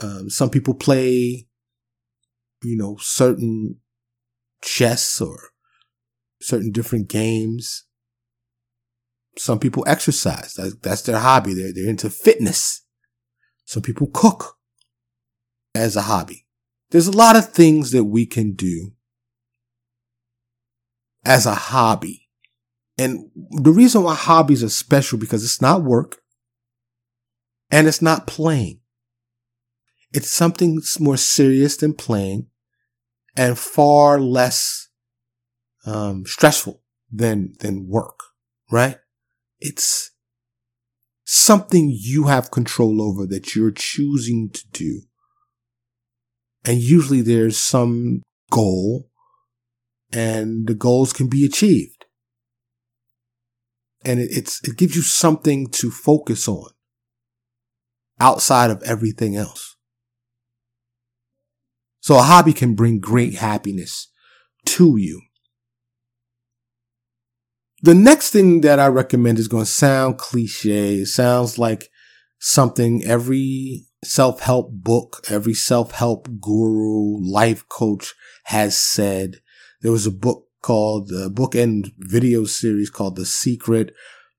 [0.00, 1.46] Um, some people play,
[2.62, 3.76] you know, certain
[4.62, 5.50] chess or
[6.40, 7.84] certain different games.
[9.38, 10.54] Some people exercise.
[10.82, 11.54] that's their hobby.
[11.54, 12.84] They're, they're into fitness.
[13.64, 14.56] Some people cook
[15.74, 16.46] as a hobby.
[16.90, 18.92] There's a lot of things that we can do
[21.24, 22.19] as a hobby
[23.00, 26.18] and the reason why hobbies are special because it's not work
[27.70, 28.80] and it's not playing.
[30.12, 32.48] It's something more serious than playing
[33.38, 34.88] and far less
[35.86, 38.20] um, stressful than than work,
[38.70, 38.98] right?
[39.60, 40.10] It's
[41.24, 45.00] something you have control over that you're choosing to do.
[46.66, 49.08] And usually there's some goal
[50.12, 51.99] and the goals can be achieved.
[54.04, 56.70] And it, it's, it gives you something to focus on
[58.18, 59.76] outside of everything else.
[62.00, 64.08] So a hobby can bring great happiness
[64.66, 65.20] to you.
[67.82, 70.96] The next thing that I recommend is going to sound cliche.
[70.96, 71.88] It sounds like
[72.38, 79.36] something every self-help book, every self-help guru, life coach has said.
[79.80, 83.94] There was a book called the book and video series called The Secret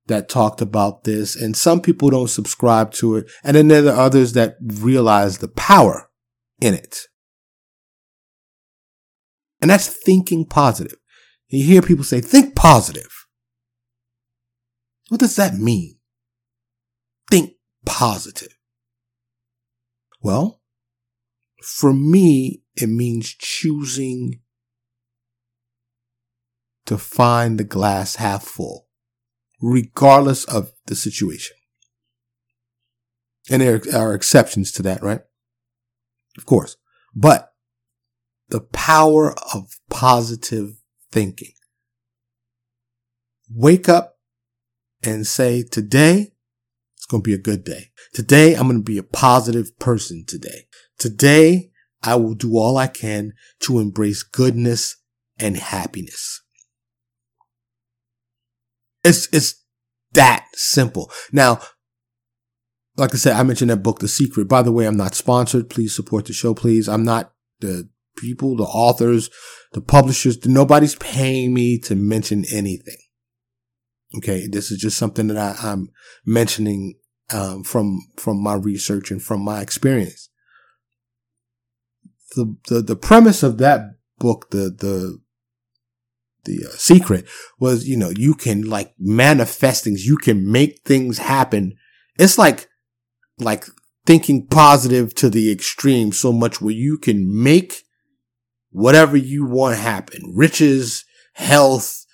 [0.07, 1.35] that talked about this.
[1.35, 3.31] And some people don't subscribe to it.
[3.43, 6.09] And then there are others that realize the power
[6.59, 7.07] in it.
[9.61, 10.97] And that's thinking positive.
[11.47, 13.27] You hear people say, think positive.
[15.09, 15.97] What does that mean?
[17.29, 17.53] Think
[17.85, 18.57] positive.
[20.21, 20.61] Well,
[21.61, 24.39] for me, it means choosing
[26.85, 28.87] to find the glass half full,
[29.61, 31.57] regardless of the situation.
[33.49, 35.21] And there are exceptions to that, right?
[36.37, 36.77] Of course.
[37.15, 37.53] But
[38.49, 41.53] the power of positive thinking.
[43.53, 44.17] Wake up
[45.03, 46.33] and say, today
[46.95, 47.91] it's going to be a good day.
[48.13, 50.67] Today I'm going to be a positive person today.
[50.97, 51.71] Today
[52.03, 54.97] I will do all I can to embrace goodness
[55.39, 56.41] and happiness.
[59.03, 59.55] It's, it's
[60.13, 61.11] that simple.
[61.31, 61.59] Now,
[62.97, 64.47] like I said, I mentioned that book, The Secret.
[64.47, 65.69] By the way, I'm not sponsored.
[65.69, 66.89] Please support the show, please.
[66.89, 69.29] I'm not the people, the authors,
[69.71, 70.45] the publishers.
[70.45, 72.97] Nobody's paying me to mention anything.
[74.17, 74.47] Okay.
[74.47, 75.89] This is just something that I, am
[76.25, 76.95] mentioning,
[77.33, 80.29] um, from, from my research and from my experience.
[82.35, 83.81] The, the, the premise of that
[84.19, 85.19] book, the, the,
[86.45, 87.27] the uh, secret
[87.59, 90.05] was, you know, you can like manifest things.
[90.05, 91.75] You can make things happen.
[92.17, 92.67] It's like,
[93.39, 93.65] like
[94.05, 97.83] thinking positive to the extreme so much where you can make
[98.71, 100.33] whatever you want happen.
[100.33, 102.05] Riches, health,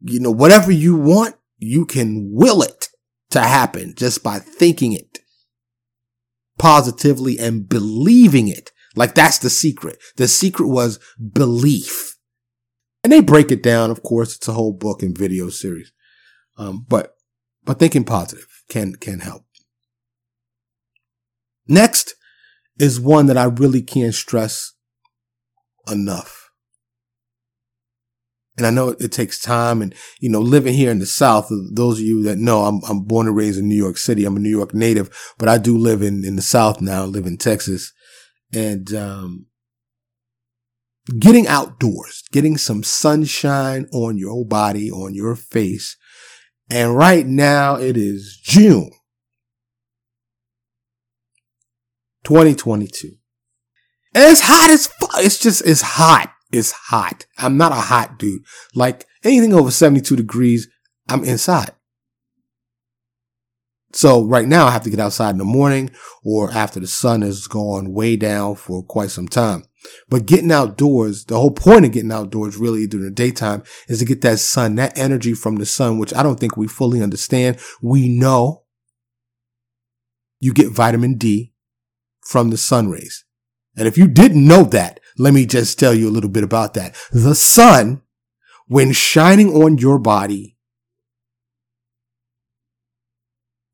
[0.00, 2.88] you know, whatever you want, you can will it
[3.30, 5.18] to happen just by thinking it
[6.58, 8.70] positively and believing it.
[8.94, 9.98] Like that's the secret.
[10.16, 10.98] The secret was
[11.32, 12.16] belief
[13.02, 13.90] and they break it down.
[13.90, 15.92] Of course, it's a whole book and video series.
[16.56, 17.14] Um, but,
[17.64, 19.44] but thinking positive can, can help.
[21.66, 22.14] Next
[22.78, 24.74] is one that I really can't stress
[25.90, 26.50] enough.
[28.58, 31.98] And I know it takes time and, you know, living here in the South, those
[31.98, 34.26] of you that know, I'm, I'm born and raised in New York City.
[34.26, 37.06] I'm a New York native, but I do live in, in the South now, I
[37.06, 37.92] live in Texas.
[38.52, 39.46] And, um,
[41.18, 45.96] getting outdoors, getting some sunshine on your body, on your face.
[46.70, 48.90] And right now it is June
[52.24, 53.08] 2022.
[54.14, 55.10] And it's hot as fuck.
[55.16, 56.32] It's just, it's hot.
[56.52, 57.26] It's hot.
[57.38, 58.42] I'm not a hot dude.
[58.74, 60.68] Like anything over 72 degrees,
[61.08, 61.72] I'm inside.
[63.94, 65.90] So right now I have to get outside in the morning
[66.24, 69.64] or after the sun has gone way down for quite some time.
[70.08, 74.04] But getting outdoors, the whole point of getting outdoors really during the daytime is to
[74.04, 77.58] get that sun, that energy from the sun, which I don't think we fully understand.
[77.80, 78.64] We know
[80.40, 81.52] you get vitamin D
[82.20, 83.24] from the sun rays.
[83.76, 86.74] And if you didn't know that, let me just tell you a little bit about
[86.74, 86.94] that.
[87.10, 88.02] The sun,
[88.66, 90.56] when shining on your body,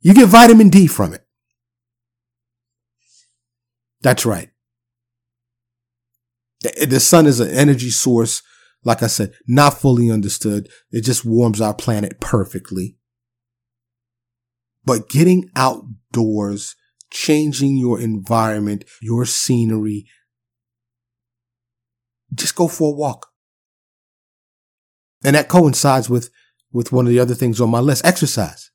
[0.00, 1.24] you get vitamin D from it.
[4.00, 4.50] That's right.
[6.60, 8.42] The sun is an energy source,
[8.84, 10.68] like I said, not fully understood.
[10.90, 12.96] It just warms our planet perfectly.
[14.84, 16.74] But getting outdoors,
[17.10, 20.06] changing your environment, your scenery,
[22.34, 23.28] just go for a walk.
[25.24, 26.30] And that coincides with,
[26.72, 28.70] with one of the other things on my list, exercise.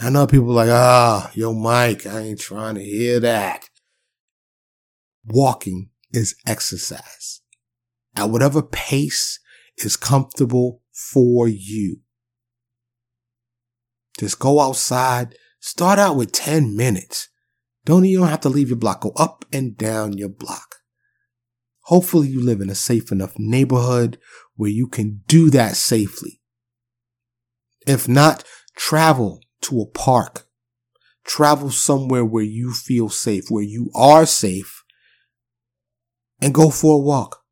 [0.00, 3.68] I know people like, ah, oh, yo, Mike, I ain't trying to hear that.
[5.24, 7.40] Walking is exercise
[8.16, 9.40] at whatever pace
[9.78, 11.98] is comfortable for you.
[14.18, 15.34] Just go outside.
[15.60, 17.28] Start out with 10 minutes.
[17.84, 19.00] Don't even have to leave your block.
[19.00, 20.76] Go up and down your block.
[21.86, 24.18] Hopefully you live in a safe enough neighborhood
[24.54, 26.40] where you can do that safely.
[27.86, 28.44] If not,
[28.76, 30.46] travel to a park.
[31.24, 34.81] Travel somewhere where you feel safe, where you are safe
[36.42, 37.42] and go for a walk.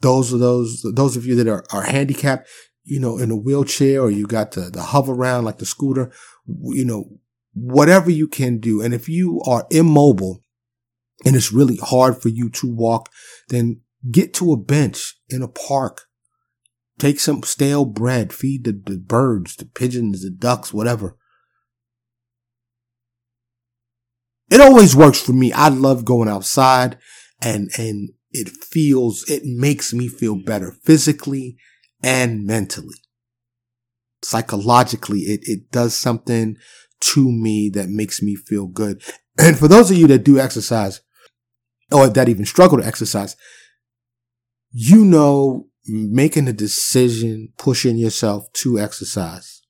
[0.00, 2.48] Those are those, those of you that are, are handicapped,
[2.82, 6.10] you know, in a wheelchair or you got the, the Hoveround like the scooter,
[6.46, 7.20] you know,
[7.52, 8.80] whatever you can do.
[8.80, 10.40] And if you are immobile
[11.24, 13.10] and it's really hard for you to walk,
[13.48, 16.02] then get to a bench in a park.
[16.98, 21.16] Take some stale bread, feed the, the birds, the pigeons, the ducks, whatever.
[24.50, 25.52] It always works for me.
[25.52, 26.98] I love going outside
[27.40, 31.56] and, and it feels, it makes me feel better physically
[32.02, 32.96] and mentally.
[34.22, 36.56] Psychologically, it, it does something
[37.00, 39.02] to me that makes me feel good.
[39.38, 41.00] And for those of you that do exercise
[41.92, 43.36] or that even struggle to exercise,
[44.70, 49.62] you know, making a decision, pushing yourself to exercise,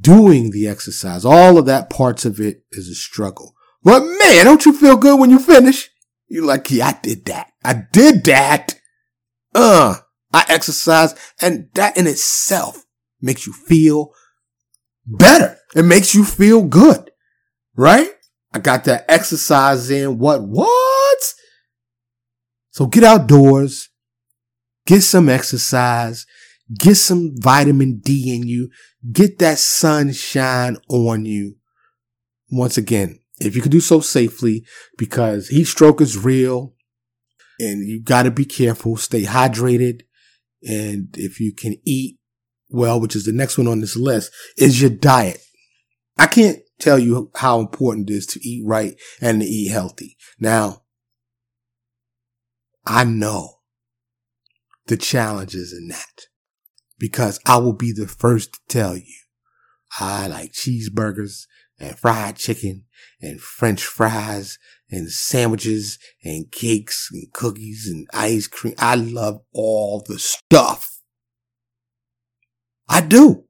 [0.00, 3.53] doing the exercise, all of that parts of it is a struggle.
[3.84, 5.90] But man, don't you feel good when you finish?
[6.28, 7.52] You're like, yeah, I did that.
[7.62, 8.74] I did that.
[9.54, 9.96] Uh,
[10.32, 12.84] I exercise and that in itself
[13.20, 14.12] makes you feel
[15.06, 15.58] better.
[15.76, 17.10] It makes you feel good,
[17.76, 18.08] right?
[18.52, 20.18] I got that exercise in.
[20.18, 21.34] What, what?
[22.70, 23.90] So get outdoors,
[24.86, 26.26] get some exercise,
[26.78, 28.70] get some vitamin D in you,
[29.12, 31.56] get that sunshine on you.
[32.50, 34.64] Once again, if you can do so safely,
[34.96, 36.74] because heat stroke is real
[37.58, 40.02] and you got to be careful, stay hydrated.
[40.62, 42.18] And if you can eat
[42.70, 45.40] well, which is the next one on this list, is your diet.
[46.16, 50.16] I can't tell you how important it is to eat right and to eat healthy.
[50.38, 50.82] Now,
[52.86, 53.60] I know
[54.86, 56.26] the challenges in that
[56.98, 59.14] because I will be the first to tell you
[59.98, 61.46] I like cheeseburgers
[61.78, 62.84] and fried chicken
[63.24, 64.58] and french fries
[64.90, 68.74] and sandwiches and cakes and cookies and ice cream.
[68.78, 71.00] I love all the stuff.
[72.88, 73.44] I do.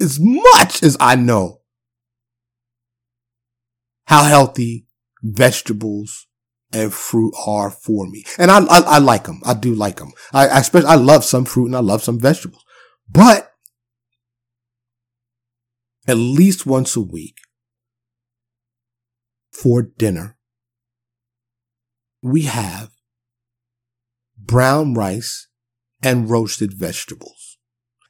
[0.00, 1.60] As much as I know
[4.06, 4.86] how healthy
[5.22, 6.26] vegetables
[6.72, 8.24] and fruit are for me.
[8.38, 9.40] And I, I, I like them.
[9.46, 10.12] I do like them.
[10.32, 12.64] I, I especially, I love some fruit and I love some vegetables,
[13.08, 13.53] but
[16.06, 17.38] at least once a week
[19.50, 20.36] for dinner,
[22.22, 22.90] we have
[24.38, 25.48] brown rice
[26.02, 27.58] and roasted vegetables.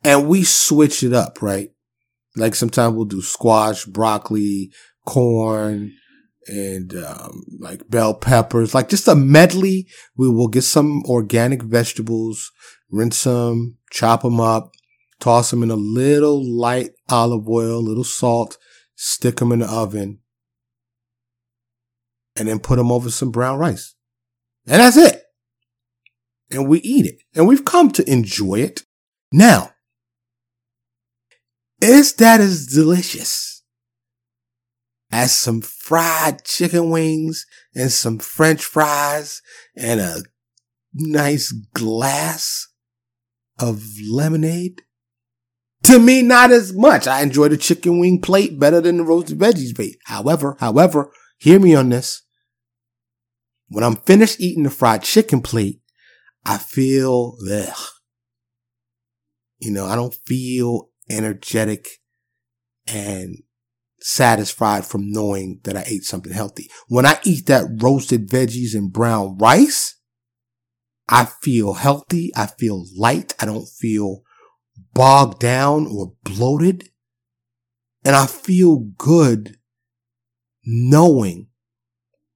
[0.02, 1.70] And we switch it up, right?
[2.36, 4.70] Like sometimes we'll do squash, broccoli,
[5.06, 5.92] corn,
[6.46, 9.86] and um, like bell peppers, like just a medley.
[10.16, 12.50] We will get some organic vegetables,
[12.90, 14.72] rinse them, chop them up,
[15.20, 18.58] toss them in a little light olive oil, little salt,
[18.94, 20.20] stick them in the oven,
[22.36, 23.94] and then put them over some brown rice.
[24.66, 25.24] And that's it
[26.54, 28.84] and we eat it and we've come to enjoy it.
[29.32, 29.72] Now,
[31.80, 33.62] is that as delicious
[35.10, 39.42] as some fried chicken wings and some french fries
[39.76, 40.22] and a
[40.94, 42.68] nice glass
[43.58, 44.82] of lemonade?
[45.84, 47.06] To me, not as much.
[47.06, 49.98] I enjoy the chicken wing plate better than the roasted veggies plate.
[50.04, 52.22] However, however, hear me on this.
[53.68, 55.80] When I'm finished eating the fried chicken plate,
[56.44, 57.76] I feel, ugh,
[59.58, 61.86] you know, I don't feel energetic
[62.86, 63.38] and
[64.00, 66.70] satisfied from knowing that I ate something healthy.
[66.88, 69.96] When I eat that roasted veggies and brown rice,
[71.08, 72.30] I feel healthy.
[72.34, 73.34] I feel light.
[73.38, 74.22] I don't feel
[74.94, 76.88] bogged down or bloated.
[78.04, 79.58] And I feel good
[80.64, 81.48] knowing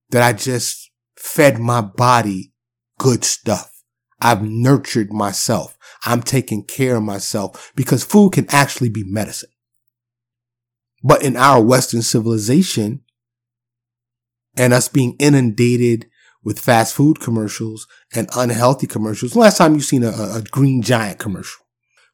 [0.09, 2.53] that I just fed my body
[2.97, 3.83] good stuff.
[4.21, 5.77] I've nurtured myself.
[6.05, 9.49] I'm taking care of myself because food can actually be medicine.
[11.03, 13.01] But in our Western civilization
[14.57, 16.07] and us being inundated
[16.43, 21.19] with fast food commercials and unhealthy commercials, last time you seen a, a green giant
[21.19, 21.65] commercial?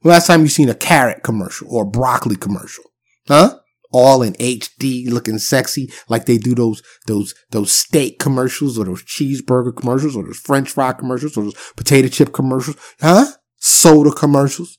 [0.06, 2.86] Last time you seen a carrot commercial or a broccoli commercial?
[3.28, 3.60] Huh?
[3.96, 9.04] all in HD looking sexy like they do those, those, those steak commercials or those
[9.04, 12.76] cheeseburger commercials or those french fry commercials or those potato chip commercials.
[13.00, 13.26] Huh?
[13.56, 14.78] Soda commercials.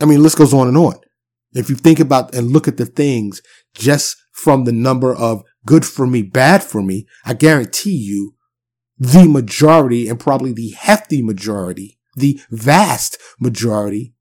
[0.00, 0.96] I mean, list goes on and on.
[1.52, 3.40] If you think about and look at the things
[3.72, 8.34] just from the number of good for me, bad for me, I guarantee you
[8.98, 14.14] the majority and probably the hefty majority the vast majority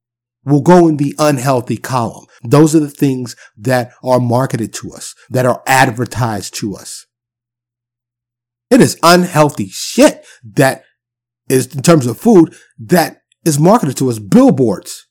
[0.44, 2.26] will go in the unhealthy column.
[2.44, 7.06] Those are the things that are marketed to us, that are advertised to us.
[8.70, 10.84] It is unhealthy shit that
[11.50, 14.18] is, in terms of food, that is marketed to us.
[14.18, 15.08] Billboards.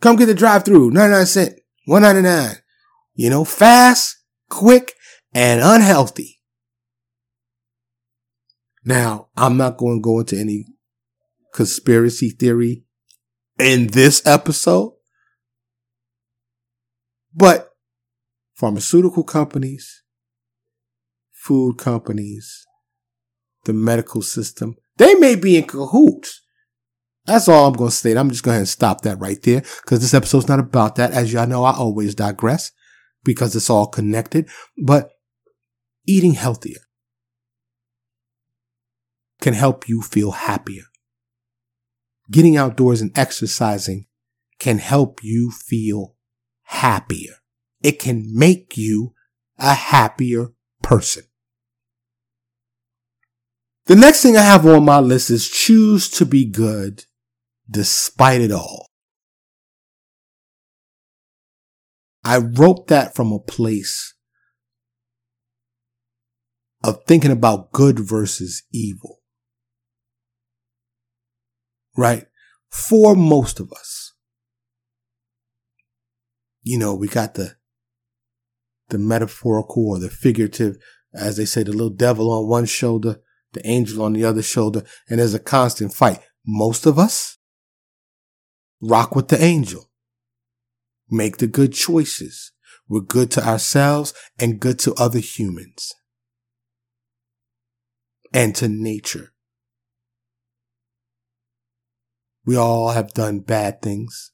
[0.00, 2.56] Come get the drive through, 99 cent, 199.
[3.14, 4.16] You know, fast,
[4.48, 4.94] quick,
[5.32, 6.40] and unhealthy.
[8.84, 10.66] Now, I'm not going to go into any
[11.54, 12.84] conspiracy theory
[13.58, 14.92] in this episode,
[17.32, 17.70] but
[18.54, 20.02] pharmaceutical companies,
[21.32, 22.66] food companies,
[23.64, 26.42] the medical system, they may be in cahoots.
[27.24, 28.16] That's all I'm going to state.
[28.18, 31.12] I'm just going to stop that right there because this episode's not about that.
[31.12, 32.72] As y'all know, I always digress
[33.24, 35.12] because it's all connected, but
[36.06, 36.80] eating healthier
[39.40, 40.82] can help you feel happier.
[42.30, 44.06] Getting outdoors and exercising
[44.58, 46.16] can help you feel
[46.62, 47.34] happier.
[47.82, 49.14] It can make you
[49.58, 50.48] a happier
[50.82, 51.24] person.
[53.86, 57.04] The next thing I have on my list is choose to be good
[57.70, 58.86] despite it all.
[62.24, 64.14] I wrote that from a place
[66.82, 69.20] of thinking about good versus evil.
[71.96, 72.26] Right?
[72.70, 74.12] For most of us.
[76.62, 77.56] You know, we got the,
[78.88, 80.76] the metaphorical or the figurative,
[81.12, 83.20] as they say, the little devil on one shoulder,
[83.52, 86.20] the angel on the other shoulder, and there's a constant fight.
[86.46, 87.38] Most of us
[88.80, 89.90] rock with the angel.
[91.10, 92.52] Make the good choices.
[92.88, 95.92] We're good to ourselves and good to other humans
[98.32, 99.33] and to nature.
[102.46, 104.32] We all have done bad things.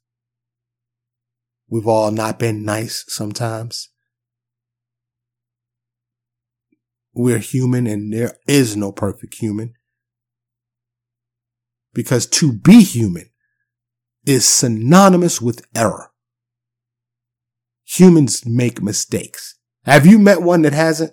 [1.68, 3.90] We've all not been nice sometimes.
[7.12, 9.74] We're human and there is no perfect human.
[11.92, 13.30] Because to be human
[14.24, 16.10] is synonymous with error.
[17.84, 19.58] Humans make mistakes.
[19.84, 21.12] Have you met one that hasn't?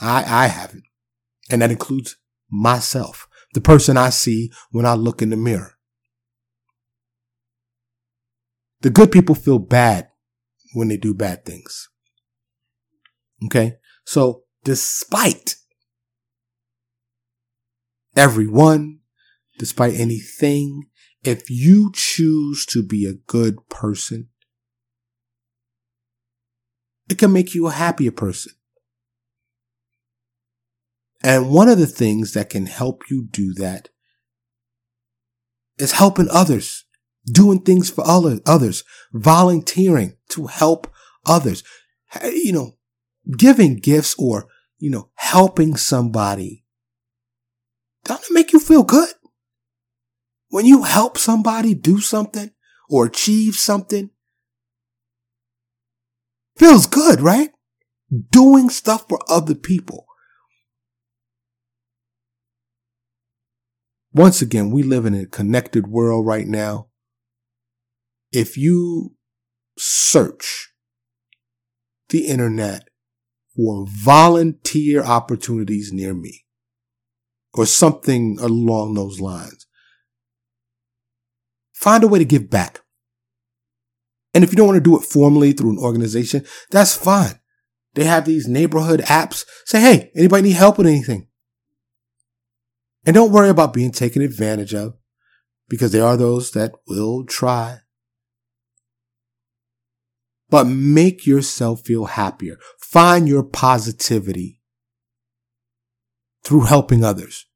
[0.00, 0.84] I, I haven't.
[1.50, 2.16] And that includes
[2.50, 5.74] myself, the person I see when I look in the mirror.
[8.80, 10.08] The good people feel bad
[10.74, 11.88] when they do bad things.
[13.44, 13.74] Okay.
[14.04, 15.56] So despite
[18.16, 19.00] everyone,
[19.58, 20.88] despite anything,
[21.22, 24.28] if you choose to be a good person,
[27.08, 28.52] it can make you a happier person.
[31.22, 33.88] And one of the things that can help you do that
[35.78, 36.84] is helping others,
[37.24, 40.92] doing things for others, volunteering to help
[41.24, 41.62] others,
[42.24, 42.76] you know,
[43.36, 44.48] giving gifts or,
[44.78, 46.64] you know, helping somebody.
[48.04, 49.10] Doesn't it make you feel good?
[50.48, 52.50] When you help somebody do something
[52.88, 54.10] or achieve something,
[56.56, 57.50] feels good, right?
[58.30, 60.06] Doing stuff for other people.
[64.14, 66.88] Once again, we live in a connected world right now.
[68.30, 69.14] If you
[69.78, 70.72] search
[72.10, 72.88] the internet
[73.56, 76.44] for volunteer opportunities near me
[77.54, 79.66] or something along those lines,
[81.72, 82.80] find a way to give back.
[84.34, 87.40] And if you don't want to do it formally through an organization, that's fine.
[87.94, 89.44] They have these neighborhood apps.
[89.66, 91.28] Say, hey, anybody need help with anything?
[93.04, 94.94] And don't worry about being taken advantage of
[95.68, 97.78] because there are those that will try.
[100.48, 102.58] But make yourself feel happier.
[102.78, 104.60] Find your positivity
[106.44, 107.46] through helping others,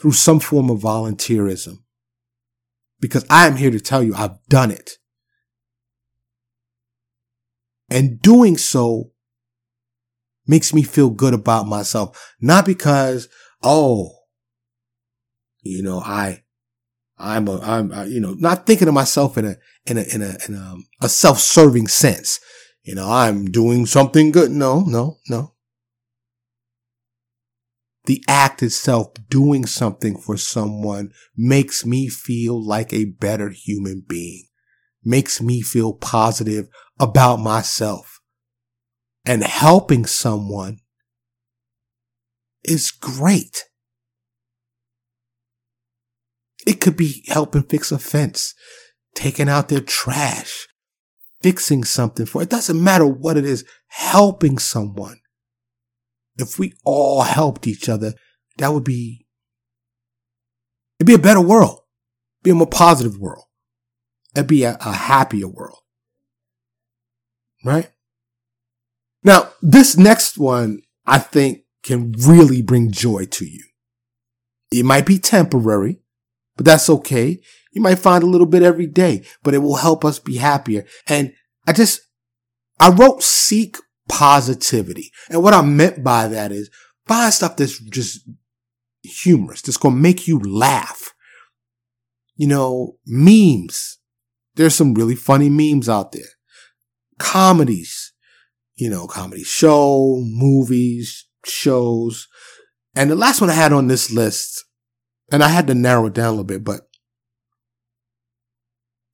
[0.00, 1.82] through some form of volunteerism.
[2.98, 4.92] Because I am here to tell you I've done it.
[7.90, 9.10] And doing so
[10.46, 12.34] makes me feel good about myself.
[12.40, 13.28] Not because,
[13.62, 14.21] oh,
[15.62, 16.42] you know, I,
[17.18, 19.56] I'm a, I'm, I, you know, not thinking of myself in a,
[19.86, 22.40] in a, in a, in a, um, a self-serving sense.
[22.82, 24.50] You know, I'm doing something good.
[24.50, 25.54] No, no, no.
[28.06, 34.46] The act itself, doing something for someone makes me feel like a better human being,
[35.04, 36.66] makes me feel positive
[36.98, 38.20] about myself
[39.24, 40.78] and helping someone
[42.64, 43.64] is great.
[46.66, 48.54] It could be helping fix a fence,
[49.14, 50.68] taking out their trash,
[51.42, 55.20] fixing something for it doesn't matter what it is, helping someone.
[56.38, 58.14] If we all helped each other,
[58.58, 59.26] that would be
[60.98, 61.80] it'd be a better world.
[62.38, 63.44] It'd be a more positive world.
[64.34, 65.78] It'd be a, a happier world.
[67.64, 67.90] Right?
[69.22, 73.64] Now, this next one I think can really bring joy to you.
[74.70, 76.01] It might be temporary,
[76.56, 77.40] but that's okay.
[77.72, 80.84] You might find a little bit every day, but it will help us be happier.
[81.06, 81.32] And
[81.66, 82.00] I just,
[82.78, 83.76] I wrote seek
[84.08, 85.10] positivity.
[85.30, 86.70] And what I meant by that is
[87.06, 88.28] find stuff that's just
[89.02, 91.14] humorous, that's going to make you laugh.
[92.36, 93.98] You know, memes.
[94.54, 96.22] There's some really funny memes out there.
[97.18, 98.12] Comedies,
[98.74, 102.28] you know, comedy show, movies, shows.
[102.94, 104.64] And the last one I had on this list,
[105.32, 106.82] and I had to narrow it down a little bit, but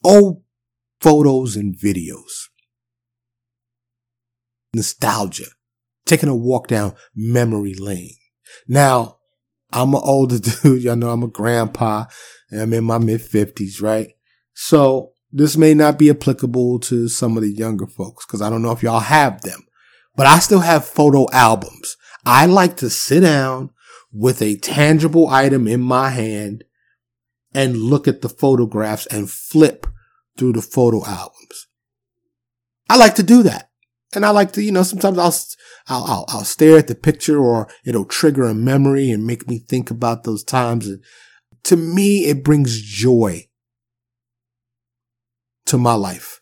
[0.05, 0.43] old
[1.01, 2.49] photos and videos.
[4.75, 5.47] Nostalgia.
[6.05, 8.17] Taking a walk down memory lane.
[8.67, 9.19] Now,
[9.73, 10.83] I'm an older dude.
[10.83, 12.07] Y'all know I'm a grandpa
[12.51, 14.09] and I'm in my mid fifties, right?
[14.55, 18.63] So this may not be applicable to some of the younger folks because I don't
[18.63, 19.61] know if y'all have them,
[20.17, 21.97] but I still have photo albums.
[22.25, 23.71] I like to sit down
[24.13, 26.65] with a tangible item in my hand
[27.55, 29.87] and look at the photographs and flip
[30.37, 31.67] through the photo albums.
[32.89, 33.71] I like to do that.
[34.15, 35.35] And I like to, you know, sometimes I'll,
[35.89, 39.59] I'll, I'll, I'll stare at the picture or it'll trigger a memory and make me
[39.59, 40.89] think about those times.
[40.89, 41.03] And
[41.65, 43.49] to me, it brings joy
[45.67, 46.41] to my life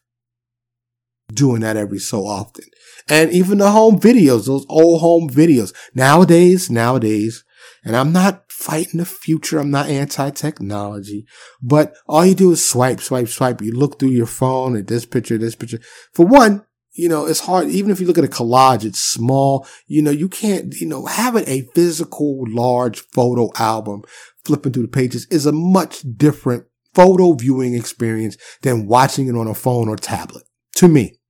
[1.32, 2.64] doing that every so often.
[3.08, 7.44] And even the home videos, those old home videos nowadays, nowadays,
[7.86, 9.60] and I'm not fighting the future.
[9.60, 11.24] I'm not anti-technology,
[11.62, 13.62] but all you do is swipe, swipe, swipe.
[13.62, 15.78] You look through your phone at this picture, this picture.
[16.12, 17.68] For one, you know, it's hard.
[17.68, 19.68] Even if you look at a collage, it's small.
[19.86, 24.02] You know, you can't, you know, having a physical large photo album
[24.44, 29.46] flipping through the pages is a much different photo viewing experience than watching it on
[29.46, 30.42] a phone or tablet
[30.74, 31.20] to me.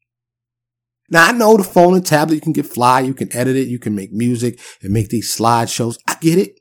[1.11, 3.69] Now I know the phone and tablet, you can get fly, you can edit it,
[3.69, 5.99] you can make music and make these slideshows.
[6.09, 6.61] I get it.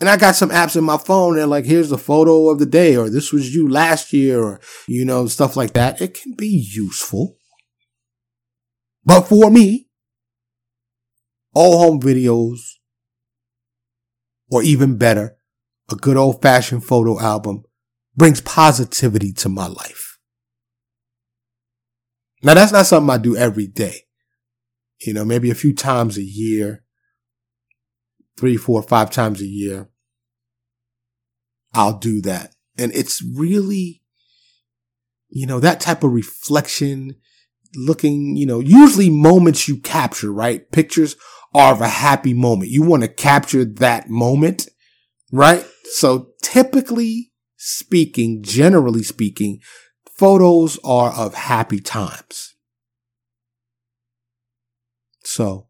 [0.00, 2.66] And I got some apps in my phone that like, here's the photo of the
[2.66, 6.00] day, or this was you last year, or, you know, stuff like that.
[6.00, 7.36] It can be useful.
[9.04, 9.88] But for me,
[11.52, 12.58] all home videos,
[14.50, 15.36] or even better,
[15.90, 17.64] a good old fashioned photo album
[18.16, 20.07] brings positivity to my life.
[22.42, 24.02] Now that's not something I do every day.
[25.00, 26.84] You know, maybe a few times a year,
[28.36, 29.88] three, four, five times a year.
[31.74, 32.54] I'll do that.
[32.76, 34.02] And it's really,
[35.28, 37.16] you know, that type of reflection,
[37.74, 40.70] looking, you know, usually moments you capture, right?
[40.72, 41.16] Pictures
[41.54, 42.70] are of a happy moment.
[42.70, 44.68] You want to capture that moment,
[45.32, 45.66] right?
[45.92, 49.60] So typically speaking, generally speaking,
[50.18, 52.56] Photos are of happy times.
[55.22, 55.68] So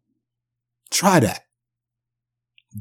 [0.90, 1.42] try that.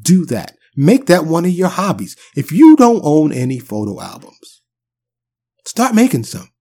[0.01, 0.55] Do that.
[0.77, 2.15] Make that one of your hobbies.
[2.37, 4.61] If you don't own any photo albums,
[5.65, 6.51] start making some.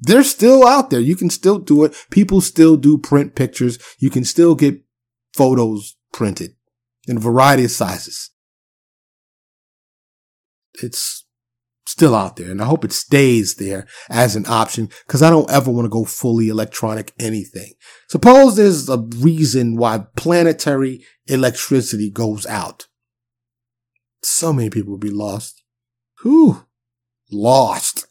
[0.00, 1.00] They're still out there.
[1.00, 1.96] You can still do it.
[2.10, 3.80] People still do print pictures.
[3.98, 4.80] You can still get
[5.34, 6.54] photos printed
[7.08, 8.30] in a variety of sizes.
[10.80, 11.23] It's
[11.86, 15.50] still out there and I hope it stays there as an option because I don't
[15.50, 17.74] ever want to go fully electronic anything.
[18.08, 22.86] Suppose there's a reason why planetary electricity goes out.
[24.22, 25.62] So many people would be lost.
[26.22, 26.64] Whew.
[27.30, 28.06] Lost.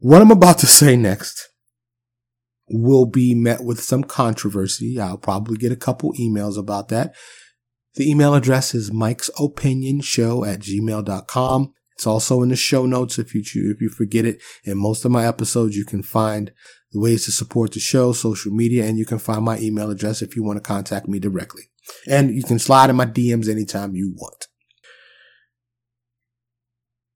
[0.00, 1.48] What I'm about to say next
[2.70, 5.00] will be met with some controversy.
[5.00, 7.14] I'll probably get a couple emails about that.
[7.94, 11.72] The email address is Mike's Opinion Show at gmail.com.
[11.94, 14.40] It's also in the show notes if you if you forget it.
[14.62, 16.52] In most of my episodes, you can find
[16.92, 20.22] the ways to support the show, social media, and you can find my email address
[20.22, 21.64] if you want to contact me directly.
[22.06, 24.46] And you can slide in my DMs anytime you want.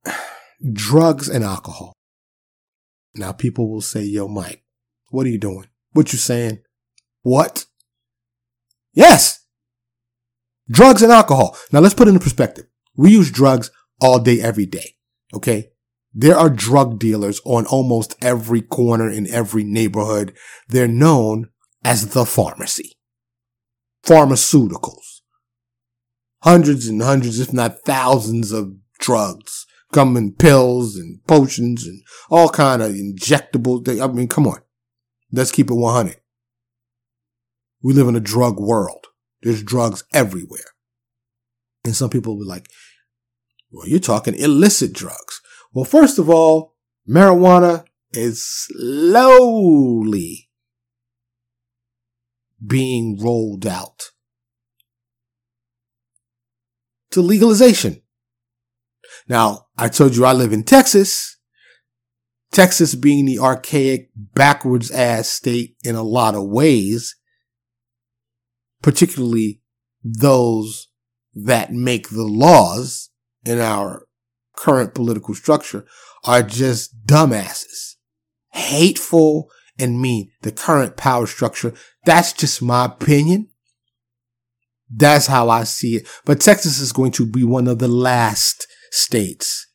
[0.73, 1.93] Drugs and alcohol.
[3.14, 4.64] Now people will say, yo, Mike,
[5.11, 5.68] what are you doing?
[5.93, 6.61] What you saying?
[7.23, 7.66] What?
[8.95, 9.41] Yes.
[10.73, 11.57] Drugs and alcohol.
[11.70, 12.64] Now let's put it in perspective.
[12.97, 13.70] We use drugs
[14.01, 14.97] all day, every day.
[15.35, 15.70] Okay.
[16.14, 20.35] There are drug dealers on almost every corner in every neighborhood.
[20.68, 21.51] They're known
[21.85, 22.93] as the pharmacy.
[24.05, 25.20] Pharmaceuticals.
[26.43, 32.49] hundreds and hundreds, if not thousands of drugs come in pills and potions and all
[32.49, 33.89] kind of injectables.
[34.01, 34.61] I mean, come on.
[35.31, 36.16] Let's keep it 100.
[37.83, 39.07] We live in a drug world.
[39.43, 40.72] There's drugs everywhere.
[41.84, 42.68] And some people be like,
[43.70, 45.40] well, you're talking illicit drugs.
[45.72, 46.76] Well, first of all,
[47.09, 50.51] marijuana is slowly
[52.64, 54.11] being rolled out
[57.11, 58.01] to legalization.
[59.28, 61.38] Now, I told you I live in Texas.
[62.53, 67.16] Texas being the archaic, backwards ass state in a lot of ways,
[68.83, 69.61] particularly
[70.03, 70.89] those
[71.35, 73.11] that make the laws
[73.45, 74.07] in our
[74.57, 75.85] current political structure
[76.24, 77.95] are just dumbasses,
[78.51, 80.30] hateful and mean.
[80.43, 81.72] The current power structure,
[82.05, 83.49] that's just my opinion.
[84.95, 86.09] That's how I see it.
[86.24, 89.66] But Texas is going to be one of the last states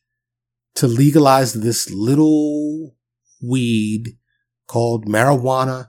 [0.76, 2.94] to legalize this little
[3.42, 4.16] weed
[4.68, 5.88] called marijuana.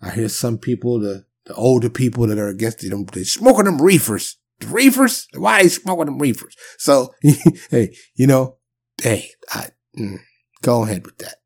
[0.00, 3.80] I hear some people, the, the older people that are against it, they're smoking them
[3.80, 4.38] reefers.
[4.60, 5.26] The reefers?
[5.34, 6.56] Why are you smoking them reefers?
[6.78, 7.12] So,
[7.70, 8.56] hey, you know,
[9.02, 10.18] hey, I, mm,
[10.62, 11.36] go ahead with that.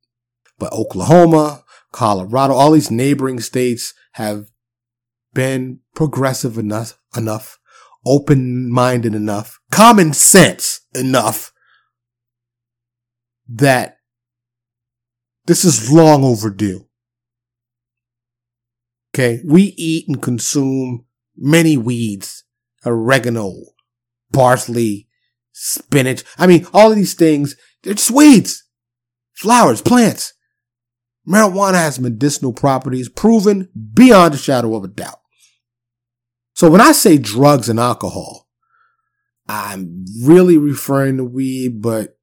[0.58, 4.46] But Oklahoma, Colorado, all these neighboring states have
[5.34, 7.58] been progressive enough, enough,
[8.06, 11.52] open-minded enough, common sense enough
[13.48, 13.98] that
[15.46, 16.85] this is long overdue.
[19.16, 19.40] Okay.
[19.46, 21.06] We eat and consume
[21.38, 22.44] many weeds,
[22.84, 23.54] oregano,
[24.30, 25.08] parsley,
[25.52, 26.22] spinach.
[26.36, 28.64] I mean, all of these things, they're just weeds,
[29.32, 30.34] flowers, plants.
[31.26, 35.20] Marijuana has medicinal properties proven beyond a shadow of a doubt.
[36.52, 38.50] So when I say drugs and alcohol,
[39.48, 42.18] I'm really referring to weed, but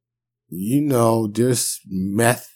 [0.49, 2.52] you know, there's meth,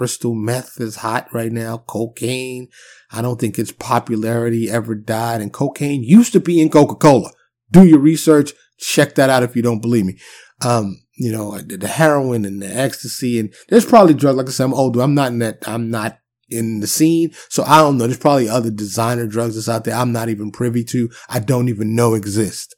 [0.00, 2.68] crystal meth is hot right now, cocaine.
[3.10, 7.30] I don't think its popularity ever died and cocaine used to be in Coca-Cola.
[7.70, 8.54] Do your research.
[8.78, 10.18] Check that out if you don't believe me.
[10.64, 14.38] Um, you know, the heroin and the ecstasy and there's probably drugs.
[14.38, 15.02] Like I said, I'm older.
[15.02, 15.68] I'm not in that.
[15.68, 17.32] I'm not in the scene.
[17.50, 18.06] So I don't know.
[18.06, 21.10] There's probably other designer drugs that's out there I'm not even privy to.
[21.28, 22.74] I don't even know exist.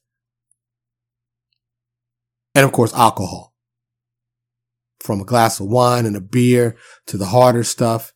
[2.57, 3.52] And of course, alcohol.
[5.03, 6.77] From a glass of wine and a beer
[7.07, 8.13] to the harder stuff.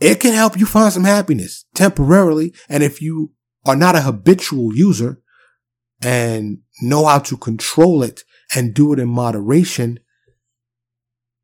[0.00, 2.54] It can help you find some happiness temporarily.
[2.68, 3.32] And if you
[3.64, 5.20] are not a habitual user
[6.02, 8.24] and know how to control it
[8.54, 10.00] and do it in moderation,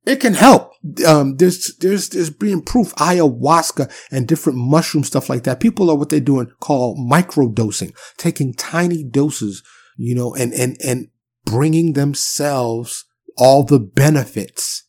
[0.05, 0.73] it can help.
[1.07, 5.61] Um, there's, there's, there's being proof ayahuasca and different mushroom stuff like that.
[5.61, 9.63] People are what they're doing called micro dosing, taking tiny doses,
[9.97, 11.09] you know, and, and, and
[11.45, 13.05] bringing themselves
[13.39, 14.85] all the benefits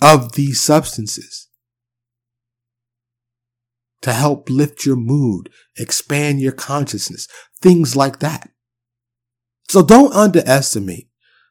[0.00, 1.48] of these substances
[4.02, 7.28] to help lift your mood, expand your consciousness,
[7.60, 8.50] things like that.
[9.68, 11.08] So don't underestimate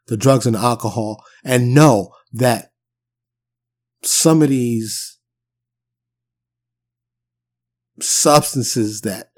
[0.07, 2.73] the drugs and alcohol and know that
[4.03, 5.19] some of these
[8.01, 9.29] substances that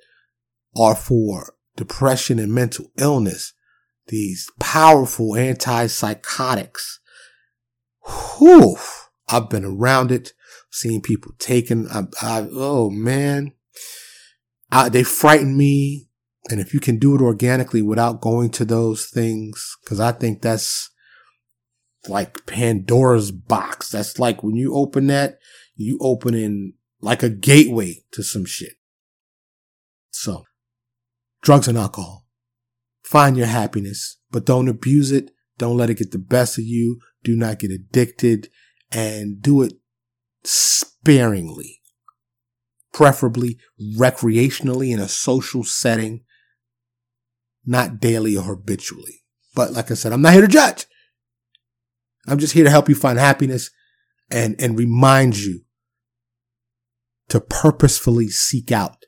[0.76, 3.54] are for depression and mental illness,
[4.08, 6.98] these powerful antipsychotics,
[8.06, 8.78] whew,
[9.30, 10.34] I've been around it,
[10.70, 11.88] seen people taken.
[11.90, 13.54] I, I, oh man,
[14.72, 16.10] I, they frighten me.
[16.50, 20.42] And if you can do it organically without going to those things, cause I think
[20.42, 20.90] that's
[22.10, 23.90] like Pandora's box.
[23.90, 25.40] That's like when you open that,
[25.76, 28.74] you open in like a gateway to some shit.
[30.12, 30.44] So
[31.42, 32.23] drugs and alcohol.
[33.14, 35.30] Find your happiness, but don't abuse it.
[35.60, 37.00] Don't let it get the best of you.
[37.24, 38.50] Do not get addicted
[38.92, 39.74] and do it
[40.44, 41.80] sparingly,
[42.92, 46.22] preferably recreationally in a social setting
[47.64, 49.22] not daily or habitually.
[49.54, 50.88] But like I said, I'm not here to judge.
[52.28, 53.70] I'm just here to help you find happiness
[54.32, 55.66] and, and remind you
[57.30, 59.06] to purposefully seek out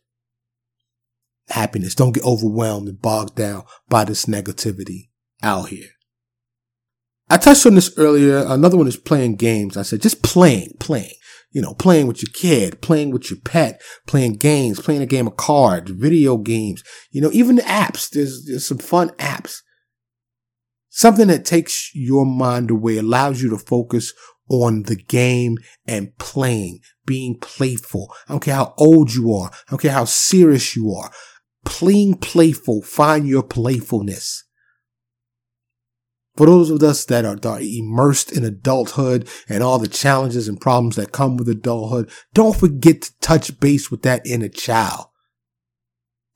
[1.49, 1.95] happiness.
[1.95, 5.09] Don't get overwhelmed and bogged down by this negativity
[5.41, 5.89] out here.
[7.29, 8.45] I touched on this earlier.
[8.47, 9.77] Another one is playing games.
[9.77, 11.13] I said just playing, playing
[11.55, 15.25] you know, playing with your kid, playing with your pet, playing games, playing a game
[15.25, 18.09] of cards, video games, you know, even the apps.
[18.09, 19.59] There's, there's some fun apps.
[20.89, 24.11] Something that takes your mind away, allows you to focus
[24.49, 28.13] on the game and playing, being playful.
[28.27, 29.49] I don't care how old you are.
[29.49, 31.09] I don't care how serious you are.
[31.65, 34.43] Playing playful, find your playfulness.
[36.35, 40.47] For those of us that are, that are, immersed in adulthood and all the challenges
[40.47, 45.07] and problems that come with adulthood, don't forget to touch base with that inner child.